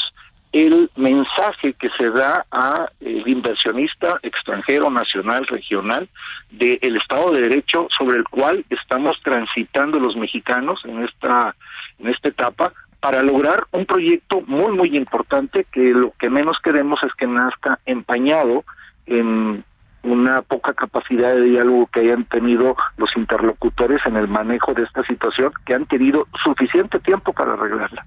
[0.52, 6.10] el mensaje que se da a el inversionista extranjero, nacional, regional,
[6.50, 11.56] del Estado de Derecho sobre el cual estamos transitando los mexicanos en esta,
[12.00, 17.00] en esta etapa para lograr un proyecto muy, muy importante que lo que menos queremos
[17.04, 18.64] es que nazca empañado
[19.06, 19.64] en
[20.02, 25.04] una poca capacidad de diálogo que hayan tenido los interlocutores en el manejo de esta
[25.04, 28.06] situación, que han tenido suficiente tiempo para arreglarla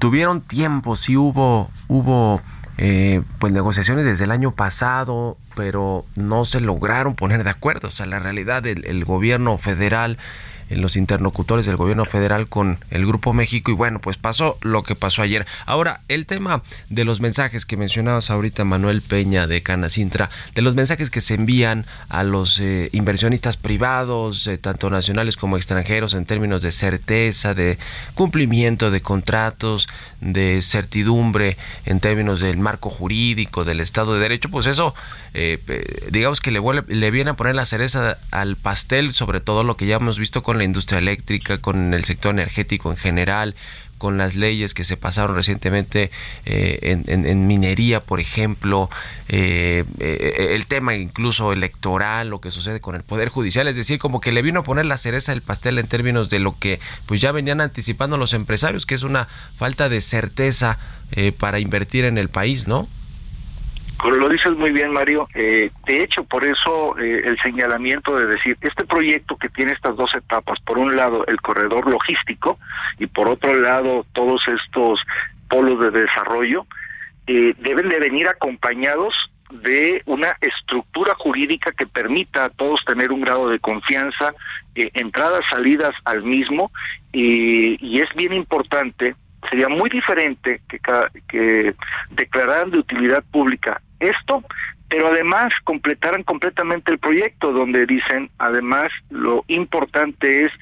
[0.00, 2.40] tuvieron tiempo, sí hubo, hubo
[2.78, 7.88] eh, pues negociaciones desde el año pasado, pero no se lograron poner de acuerdo.
[7.88, 10.18] O sea, la realidad del el gobierno federal
[10.70, 14.94] los interlocutores del gobierno federal con el Grupo México y bueno, pues pasó lo que
[14.94, 15.46] pasó ayer.
[15.66, 20.74] Ahora, el tema de los mensajes que mencionabas ahorita Manuel Peña de Canacintra, de los
[20.74, 26.24] mensajes que se envían a los eh, inversionistas privados, eh, tanto nacionales como extranjeros, en
[26.24, 27.78] términos de certeza, de
[28.14, 29.88] cumplimiento de contratos,
[30.20, 31.56] de certidumbre
[31.86, 34.94] en términos del marco jurídico, del Estado de Derecho, pues eso,
[35.34, 35.58] eh,
[36.10, 39.86] digamos que le, le viene a poner la cereza al pastel, sobre todo lo que
[39.86, 43.54] ya hemos visto con la industria eléctrica, con el sector energético en general,
[44.00, 46.10] con las leyes que se pasaron recientemente
[46.46, 48.88] eh, en, minería, por ejemplo,
[49.28, 53.98] eh, eh, el tema incluso electoral, lo que sucede con el Poder Judicial, es decir,
[53.98, 56.80] como que le vino a poner la cereza del pastel en términos de lo que
[57.04, 59.28] pues ya venían anticipando los empresarios, que es una
[59.58, 60.78] falta de certeza
[61.36, 62.88] para invertir en el país, ¿no?
[64.04, 65.28] Lo dices muy bien, Mario.
[65.34, 69.94] Eh, de hecho, por eso eh, el señalamiento de decir, este proyecto que tiene estas
[69.96, 72.58] dos etapas, por un lado el corredor logístico
[72.98, 75.00] y por otro lado todos estos
[75.48, 76.66] polos de desarrollo,
[77.26, 79.14] eh, deben de venir acompañados
[79.50, 84.32] de una estructura jurídica que permita a todos tener un grado de confianza,
[84.74, 86.70] entradas, salidas al mismo,
[87.12, 89.16] y es bien importante
[89.50, 90.60] sería muy diferente
[91.28, 91.74] que
[92.10, 94.42] declararan de utilidad pública esto,
[94.88, 100.52] pero además completaran completamente el proyecto, donde dicen, además, lo importante es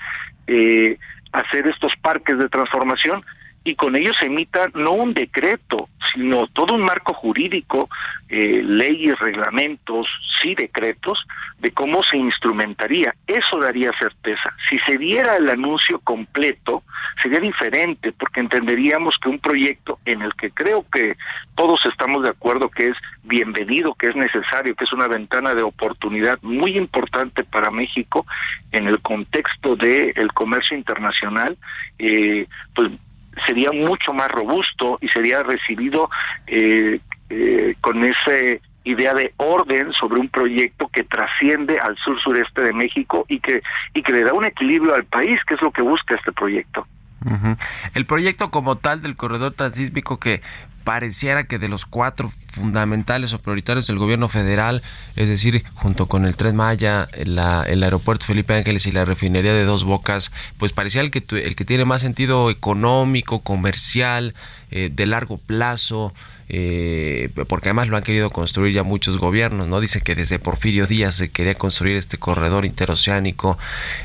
[0.47, 0.99] eh,
[1.33, 3.25] hacer estos parques de transformación
[3.69, 7.89] y con ellos se emita no un decreto, sino todo un marco jurídico,
[8.31, 10.07] eh, leyes, reglamentos,
[10.43, 11.19] sí decretos,
[11.59, 13.15] de cómo se instrumentaría.
[13.27, 14.55] Eso daría certeza.
[14.71, 16.83] Si se diera el anuncio completo,
[17.23, 21.17] sería diferente, porque entenderíamos que un proyecto en el que creo que
[21.55, 25.63] todos estamos de acuerdo que es bienvenido, que es necesario, que es una ventana de
[25.63, 28.25] oportunidad muy importante para México
[28.73, 31.59] en el contexto del el comercio internacional,
[31.99, 32.93] eh, pues
[33.47, 36.11] sería mucho más robusto y sería recibido
[36.47, 38.33] eh, eh, con esa
[38.85, 43.61] idea de orden sobre un proyecto que trasciende al sur sureste de México y que
[43.93, 46.87] y que le da un equilibrio al país, que es lo que busca este proyecto.
[47.95, 50.41] El proyecto como tal del corredor transísmico que
[50.85, 54.83] pareciera que de los cuatro fundamentales o prioritarios del gobierno federal,
[55.17, 59.65] es decir, junto con el Tren Maya, el aeropuerto Felipe Ángeles y la refinería de
[59.65, 64.35] Dos Bocas, pues parecía el que, el que tiene más sentido económico, comercial,
[64.71, 66.15] eh, de largo plazo,
[66.49, 69.81] eh, porque además lo han querido construir ya muchos gobiernos, ¿no?
[69.81, 73.59] Dice que desde Porfirio Díaz se quería construir este corredor interoceánico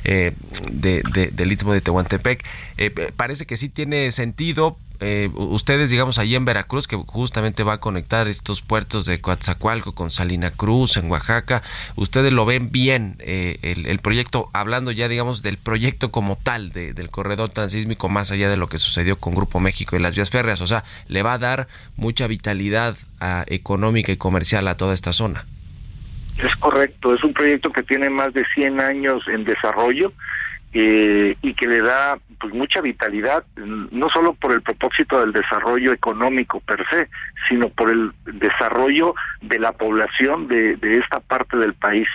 [0.04, 0.34] eh,
[0.72, 2.44] de, del Istmo de Tehuantepec.
[2.78, 7.74] Eh, parece que sí tiene sentido, eh, ustedes, digamos, allí en Veracruz, que justamente va
[7.74, 11.62] a conectar estos puertos de Coatzacoalco con Salina Cruz, en Oaxaca,
[11.96, 17.10] ustedes lo ven bien, eh, el, proyecto, hablando ya, digamos, del proyecto como tal, del
[17.10, 20.62] corredor transísmico, más allá de lo que sucedió con Grupo México y las vías férreas,
[20.62, 25.14] o sea, le va a dar mucha vitalidad a, económica y comercial a toda esta
[25.14, 25.46] zona.
[26.38, 30.14] Es correcto, es un proyecto que tiene más de 100 años en desarrollo
[30.74, 35.94] eh, y que le da pues mucha vitalidad, no solo por el propósito del desarrollo
[35.94, 37.10] económico per se,
[37.48, 42.08] sino por el desarrollo de la población de, de esta parte del país.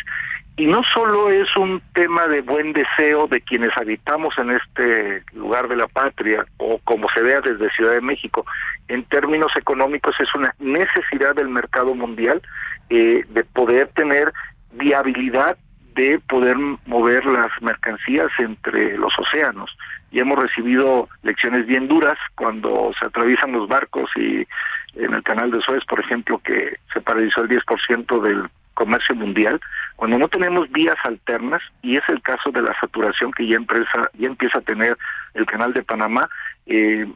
[0.57, 5.69] Y no solo es un tema de buen deseo de quienes habitamos en este lugar
[5.69, 8.45] de la patria, o como se vea desde Ciudad de México,
[8.89, 12.43] en términos económicos es una necesidad del mercado mundial
[12.91, 14.33] eh, de poder tener
[14.73, 15.57] viabilidad
[15.99, 19.77] de poder mover las mercancías entre los océanos.
[20.13, 24.47] Y hemos recibido lecciones bien duras cuando se atraviesan los barcos y
[24.95, 29.61] en el canal de Suez, por ejemplo, que se paralizó el 10% del comercio mundial,
[29.97, 34.09] cuando no tenemos vías alternas, y es el caso de la saturación que ya, empresa,
[34.17, 34.97] ya empieza a tener
[35.35, 36.29] el canal de Panamá,
[36.67, 37.07] eh,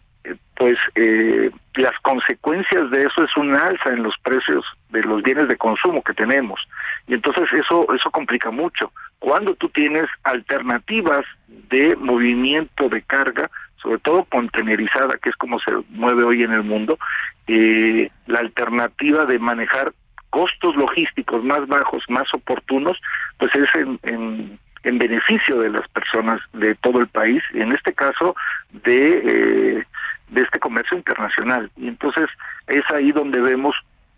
[0.56, 5.46] pues eh, las consecuencias de eso es un alza en los precios de los bienes
[5.46, 6.60] de consumo que tenemos
[7.06, 13.50] y entonces eso eso complica mucho cuando tú tienes alternativas de movimiento de carga
[13.82, 16.98] sobre todo contenerizada que es como se mueve hoy en el mundo
[17.46, 19.92] eh, la alternativa de manejar
[20.30, 22.98] costos logísticos más bajos más oportunos
[23.38, 27.92] pues es en, en en beneficio de las personas de todo el país, en este
[27.92, 28.34] caso
[28.72, 29.86] de eh,
[30.28, 31.70] de este comercio internacional.
[31.76, 32.26] Y entonces
[32.66, 33.74] es ahí donde vemos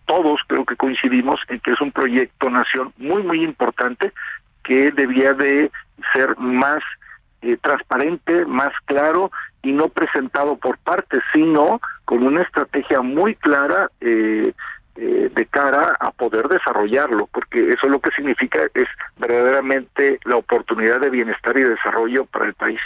[0.07, 4.13] todos, creo que coincidimos en que es un proyecto nación muy, muy importante
[4.63, 5.71] que debía de
[6.13, 6.83] ser más
[7.43, 9.31] eh, transparente, más claro
[9.63, 14.53] y no presentado por partes, sino con una estrategia muy clara eh,
[14.97, 18.87] eh, de cara a poder desarrollarlo, porque eso lo que significa es
[19.19, 22.81] verdaderamente la oportunidad de bienestar y desarrollo para el país.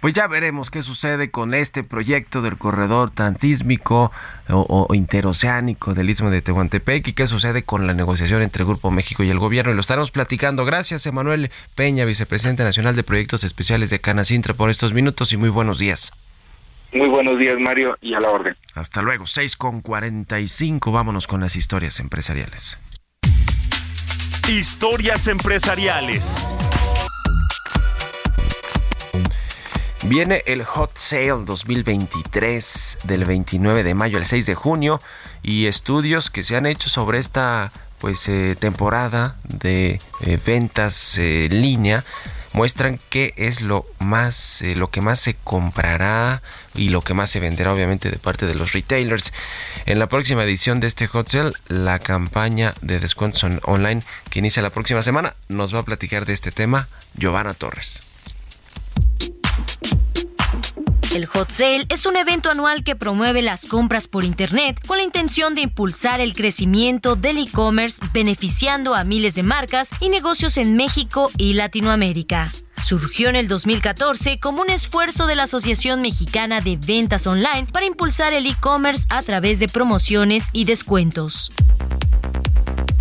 [0.00, 4.10] Pues ya veremos qué sucede con este proyecto del corredor transísmico
[4.48, 9.22] o, interoceánico del Istmo de Tehuantepec y qué sucede con la negociación entre Grupo México
[9.22, 9.72] y el gobierno.
[9.72, 10.64] Y lo estaremos platicando.
[10.64, 15.50] Gracias, Emanuel Peña, vicepresidente nacional de Proyectos Especiales de Canacintra, por estos minutos y muy
[15.50, 16.12] buenos días.
[16.96, 18.56] Muy buenos días, Mario, y a la orden.
[18.74, 20.90] Hasta luego, 6 con 45.
[20.90, 22.78] Vámonos con las historias empresariales.
[24.48, 26.34] Historias empresariales.
[30.04, 34.98] Viene el Hot Sale 2023 del 29 de mayo al 6 de junio
[35.42, 41.46] y estudios que se han hecho sobre esta pues eh, temporada de eh, ventas eh,
[41.46, 42.04] en línea
[42.56, 46.42] muestran qué es lo más lo que más se comprará
[46.74, 49.34] y lo que más se venderá obviamente de parte de los retailers.
[49.84, 54.62] En la próxima edición de este Hot Sale, la campaña de descuentos online que inicia
[54.62, 58.05] la próxima semana, nos va a platicar de este tema Giovanna Torres.
[61.16, 65.02] El Hot Sale es un evento anual que promueve las compras por Internet con la
[65.02, 70.76] intención de impulsar el crecimiento del e-commerce beneficiando a miles de marcas y negocios en
[70.76, 72.52] México y Latinoamérica.
[72.82, 77.86] Surgió en el 2014 como un esfuerzo de la Asociación Mexicana de Ventas Online para
[77.86, 81.50] impulsar el e-commerce a través de promociones y descuentos.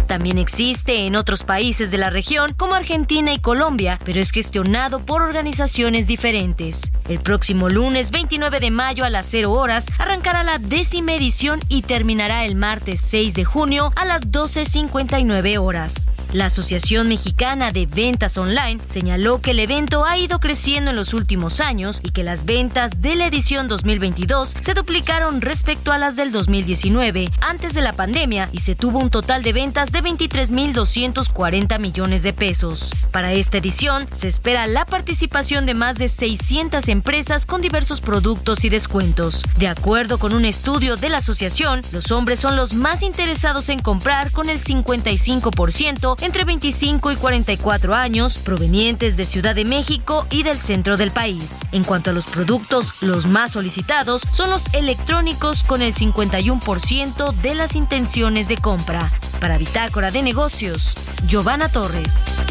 [0.07, 5.05] También existe en otros países de la región como Argentina y Colombia, pero es gestionado
[5.05, 6.91] por organizaciones diferentes.
[7.09, 11.81] El próximo lunes 29 de mayo a las 0 horas arrancará la décima edición y
[11.81, 16.07] terminará el martes 6 de junio a las 12.59 horas.
[16.35, 21.13] La Asociación Mexicana de Ventas Online señaló que el evento ha ido creciendo en los
[21.13, 26.17] últimos años y que las ventas de la edición 2022 se duplicaron respecto a las
[26.17, 31.79] del 2019 antes de la pandemia y se tuvo un total de ventas de 23.240
[31.79, 32.91] millones de pesos.
[33.13, 38.65] Para esta edición se espera la participación de más de 600 empresas con diversos productos
[38.65, 39.41] y descuentos.
[39.57, 43.79] De acuerdo con un estudio de la asociación, los hombres son los más interesados en
[43.79, 50.41] comprar con el 55% entre 25 y 44 años, provenientes de Ciudad de México y
[50.41, 51.61] del centro del país.
[51.71, 57.55] En cuanto a los productos, los más solicitados son los electrónicos con el 51% de
[57.55, 59.11] las intenciones de compra.
[59.39, 60.95] Para Bitácora de Negocios,
[61.27, 62.41] Giovanna Torres.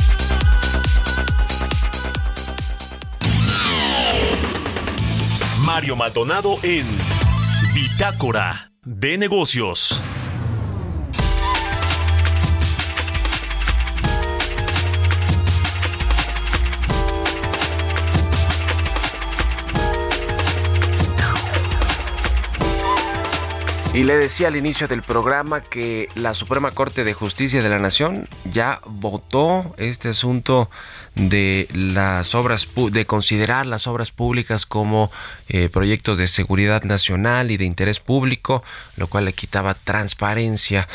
[5.58, 6.86] Mario Maldonado en
[7.74, 10.00] Bitácora de Negocios.
[23.94, 27.78] Y le decía al inicio del programa que la Suprema Corte de Justicia de la
[27.78, 30.68] Nación ya votó este asunto
[31.14, 35.10] de las obras de considerar las obras públicas como
[35.48, 38.64] eh, proyectos de seguridad nacional y de interés público,
[38.96, 40.88] lo cual le quitaba transparencia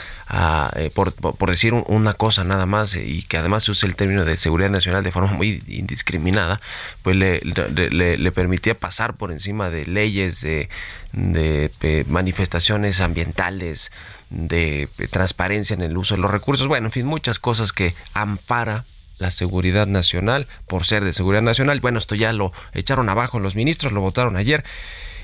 [0.75, 1.13] eh, por,
[1.49, 5.03] decir una cosa nada más y que además se usa el término de seguridad nacional
[5.03, 6.61] de forma muy indiscriminada,
[7.01, 10.69] pues le, le permitía pasar por encima de leyes de
[11.11, 13.91] de eh, manifestaciones ambientales,
[14.29, 17.93] de eh, transparencia en el uso de los recursos, bueno, en fin, muchas cosas que
[18.13, 18.85] ampara
[19.19, 21.79] la seguridad nacional por ser de seguridad nacional.
[21.79, 24.63] Bueno, esto ya lo echaron abajo los ministros, lo votaron ayer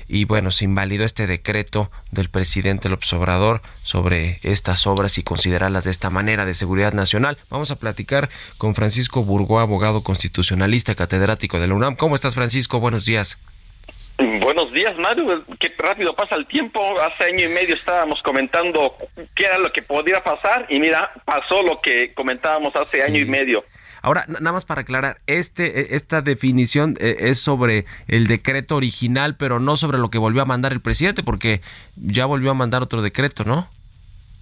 [0.08, 5.84] y bueno, se invalidó este decreto del presidente López Obrador sobre estas obras y considerarlas
[5.84, 7.38] de esta manera de seguridad nacional.
[7.50, 8.28] Vamos a platicar
[8.58, 11.96] con Francisco Burgó, abogado constitucionalista, catedrático de la UNAM.
[11.96, 12.78] ¿Cómo estás, Francisco?
[12.78, 13.38] Buenos días.
[14.18, 15.44] Buenos días, Mario.
[15.60, 16.80] Qué rápido pasa el tiempo.
[17.00, 18.96] Hace año y medio estábamos comentando
[19.34, 23.26] qué era lo que podía pasar y mira, pasó lo que comentábamos hace año y
[23.26, 23.64] medio.
[24.06, 29.34] Ahora, nada más para aclarar, este, e, esta definición eh, es sobre el decreto original,
[29.36, 31.60] pero no sobre lo que volvió a mandar el presidente, porque
[31.96, 33.68] ya volvió a mandar otro decreto, ¿no?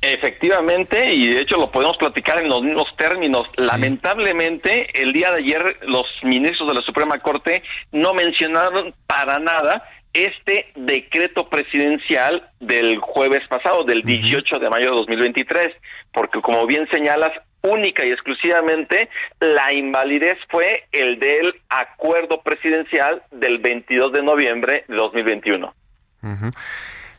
[0.03, 3.45] Efectivamente, y de hecho lo podemos platicar en los mismos términos.
[3.57, 9.83] Lamentablemente, el día de ayer los ministros de la Suprema Corte no mencionaron para nada
[10.13, 15.69] este decreto presidencial del jueves pasado, del 18 de mayo de 2023,
[16.13, 17.33] porque como bien señalas,
[17.65, 19.09] única y exclusivamente
[19.41, 25.75] la invalidez fue el del acuerdo presidencial del 22 de noviembre de 2021.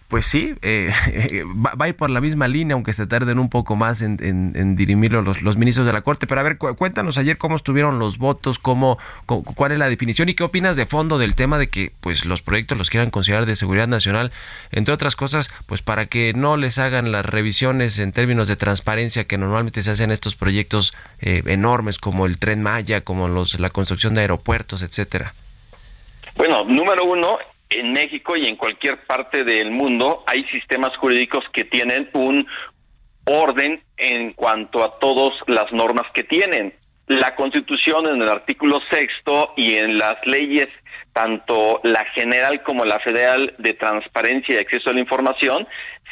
[0.07, 0.93] Pues sí, eh,
[1.45, 4.75] va, a ir por la misma línea, aunque se tarden un poco más en, en,
[4.75, 6.27] dirimirlo los, ministros de la Corte.
[6.27, 10.35] Pero a ver, cuéntanos ayer cómo estuvieron los votos, cómo, cuál es la definición y
[10.35, 13.55] qué opinas de fondo del tema de que pues los proyectos los quieran considerar de
[13.55, 14.31] seguridad nacional,
[14.71, 19.25] entre otras cosas, pues para que no les hagan las revisiones en términos de transparencia
[19.25, 23.69] que normalmente se hacen estos proyectos eh, enormes como el Tren Maya, como los la
[23.69, 25.33] construcción de aeropuertos, etcétera.
[26.35, 27.37] Bueno, número uno,
[27.79, 32.47] en México y en cualquier parte del mundo hay sistemas jurídicos que tienen un
[33.25, 36.73] orden en cuanto a todas las normas que tienen.
[37.07, 40.67] La Constitución en el artículo sexto y en las leyes,
[41.13, 45.67] tanto la general como la federal de transparencia y acceso a la información,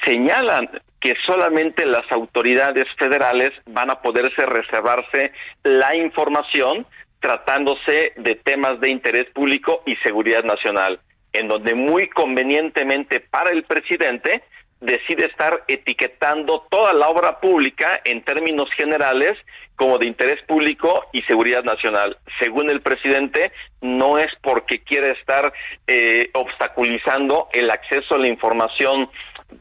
[0.05, 5.32] señalan que solamente las autoridades federales van a poderse reservarse
[5.64, 6.86] la información
[7.20, 10.99] tratándose de temas de interés público y seguridad nacional
[11.34, 14.43] en donde muy convenientemente para el presidente
[14.79, 19.34] decide estar etiquetando toda la obra pública en términos generales
[19.75, 22.17] como de interés público y seguridad nacional.
[22.39, 25.53] Según el presidente, no es porque quiera estar
[25.88, 29.09] eh, obstaculizando el acceso a la información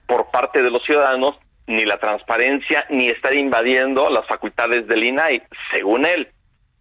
[0.07, 5.43] por parte de los ciudadanos, ni la transparencia, ni estar invadiendo las facultades del INAI,
[5.75, 6.29] según él.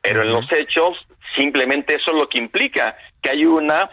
[0.02, 0.98] Pero en los hechos,
[1.36, 3.90] simplemente eso es lo que implica, que hay una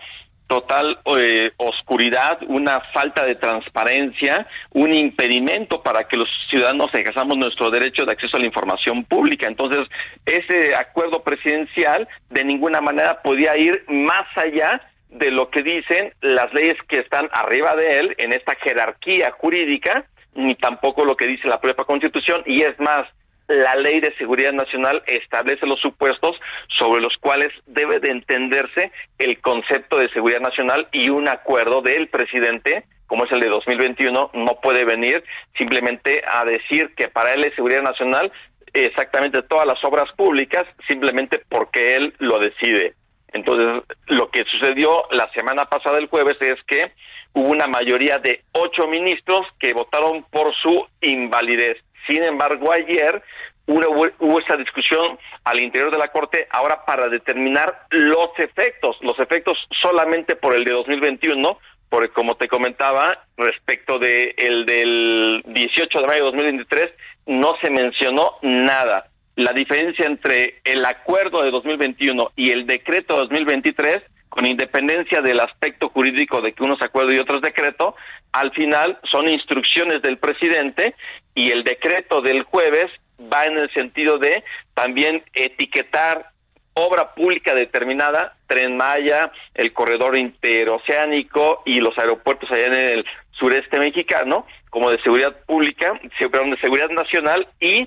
[0.48, 7.70] total eh, oscuridad, una falta de transparencia, un impedimento para que los ciudadanos ejerzamos nuestro
[7.70, 9.46] derecho de acceso a la información pública.
[9.46, 9.86] Entonces,
[10.24, 14.80] ese acuerdo presidencial de ninguna manera podía ir más allá
[15.10, 20.06] de lo que dicen las leyes que están arriba de él en esta jerarquía jurídica,
[20.34, 23.06] ni tampoco lo que dice la propia Constitución, y es más,
[23.48, 26.36] la Ley de Seguridad Nacional establece los supuestos
[26.78, 32.08] sobre los cuales debe de entenderse el concepto de seguridad nacional y un acuerdo del
[32.08, 35.24] presidente, como es el de 2021, no puede venir
[35.56, 38.30] simplemente a decir que para él es seguridad nacional
[38.74, 42.94] exactamente todas las obras públicas simplemente porque él lo decide.
[43.32, 46.92] Entonces, lo que sucedió la semana pasada, el jueves, es que
[47.34, 51.78] hubo una mayoría de ocho ministros que votaron por su invalidez.
[52.08, 53.22] Sin embargo, ayer
[53.66, 59.58] hubo, esa discusión al interior de la Corte ahora para determinar los efectos, los efectos
[59.82, 61.58] solamente por el de 2021,
[61.90, 66.86] porque como te comentaba, respecto de el del 18 de mayo de 2023,
[67.26, 69.06] no se mencionó nada.
[69.36, 75.40] La diferencia entre el acuerdo de 2021 y el decreto de 2023 con independencia del
[75.40, 77.96] aspecto jurídico de que unos acuerdo y otros decreto,
[78.32, 80.94] al final son instrucciones del presidente
[81.38, 82.90] y el decreto del jueves
[83.32, 84.42] va en el sentido de
[84.74, 86.32] también etiquetar
[86.74, 93.78] obra pública determinada, Tren Maya, el corredor interoceánico y los aeropuertos allá en el sureste
[93.78, 97.86] mexicano, como de seguridad pública, de seguridad nacional y,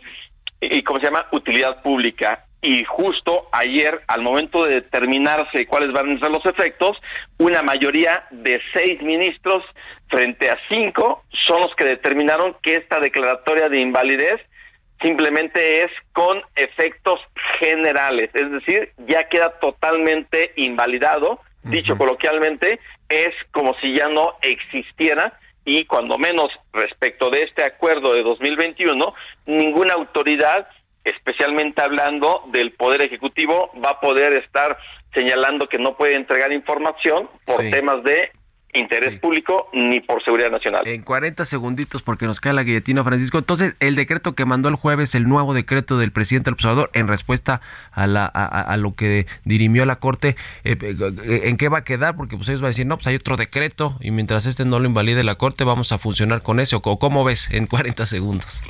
[0.62, 1.28] y ¿cómo se llama?
[1.34, 6.96] Utilidad pública y justo ayer, al momento de determinarse cuáles van a ser los efectos,
[7.40, 9.64] una mayoría de seis ministros
[10.10, 14.40] frente a cinco son los que determinaron que esta declaratoria de invalidez
[15.02, 17.20] simplemente es con efectos
[17.60, 25.40] generales, es decir, ya queda totalmente invalidado, dicho coloquialmente, es como si ya no existiera
[25.66, 29.14] y cuando menos respecto de este acuerdo de 2021,
[29.48, 30.68] ninguna autoridad
[31.04, 34.78] especialmente hablando del Poder Ejecutivo, va a poder estar
[35.14, 38.32] señalando que no puede entregar información por temas de
[38.74, 40.88] interés público ni por seguridad nacional.
[40.88, 43.38] En 40 segunditos, porque nos cae la guillotina, Francisco.
[43.38, 47.08] Entonces, el decreto que mandó el jueves, el nuevo decreto del presidente del observador, en
[47.08, 51.84] respuesta a, la, a, lo que dirimió la Corte, eh, eh, ¿en qué va a
[51.84, 52.16] quedar?
[52.16, 54.80] Porque pues ellos van a decir, no, pues hay otro decreto y mientras este no
[54.80, 56.76] lo invalide la Corte, vamos a funcionar con ese.
[56.76, 58.64] ¿O cómo ves en 40 segundos?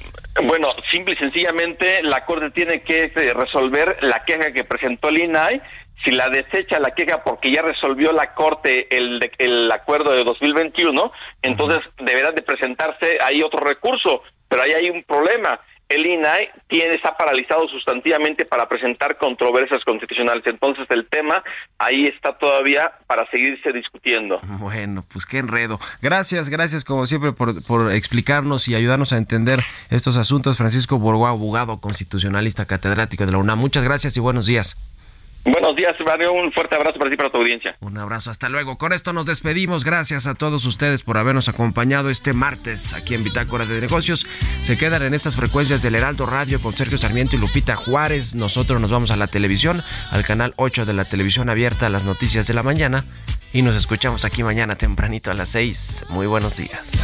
[0.44, 5.22] Bueno, simple y sencillamente la Corte tiene que eh, resolver la queja que presentó el
[5.24, 5.62] INAI.
[6.04, 11.12] Si la desecha la queja porque ya resolvió la Corte el, el acuerdo de 2021,
[11.42, 14.24] entonces deberá de presentarse ahí otro recurso.
[14.48, 15.60] Pero ahí hay un problema
[15.92, 20.44] el INAI tiene, está paralizado sustantivamente para presentar controversias constitucionales.
[20.46, 21.44] Entonces el tema
[21.78, 24.40] ahí está todavía para seguirse discutiendo.
[24.60, 25.80] Bueno, pues qué enredo.
[26.02, 30.58] Gracias, gracias como siempre por, por explicarnos y ayudarnos a entender estos asuntos.
[30.58, 33.60] Francisco Borgoa, abogado constitucionalista catedrático de la UNAM.
[33.60, 34.78] Muchas gracias y buenos días.
[35.44, 36.34] Buenos días, Mario.
[36.34, 37.76] Un fuerte abrazo para ti y para tu audiencia.
[37.80, 38.78] Un abrazo, hasta luego.
[38.78, 39.84] Con esto nos despedimos.
[39.84, 44.28] Gracias a todos ustedes por habernos acompañado este martes aquí en Bitácora de Negocios.
[44.62, 48.36] Se quedan en estas frecuencias del Heraldo Radio con Sergio Sarmiento y Lupita Juárez.
[48.36, 49.82] Nosotros nos vamos a la televisión,
[50.12, 53.04] al canal 8 de la televisión abierta, a las noticias de la mañana.
[53.52, 56.06] Y nos escuchamos aquí mañana tempranito a las 6.
[56.10, 57.04] Muy buenos días.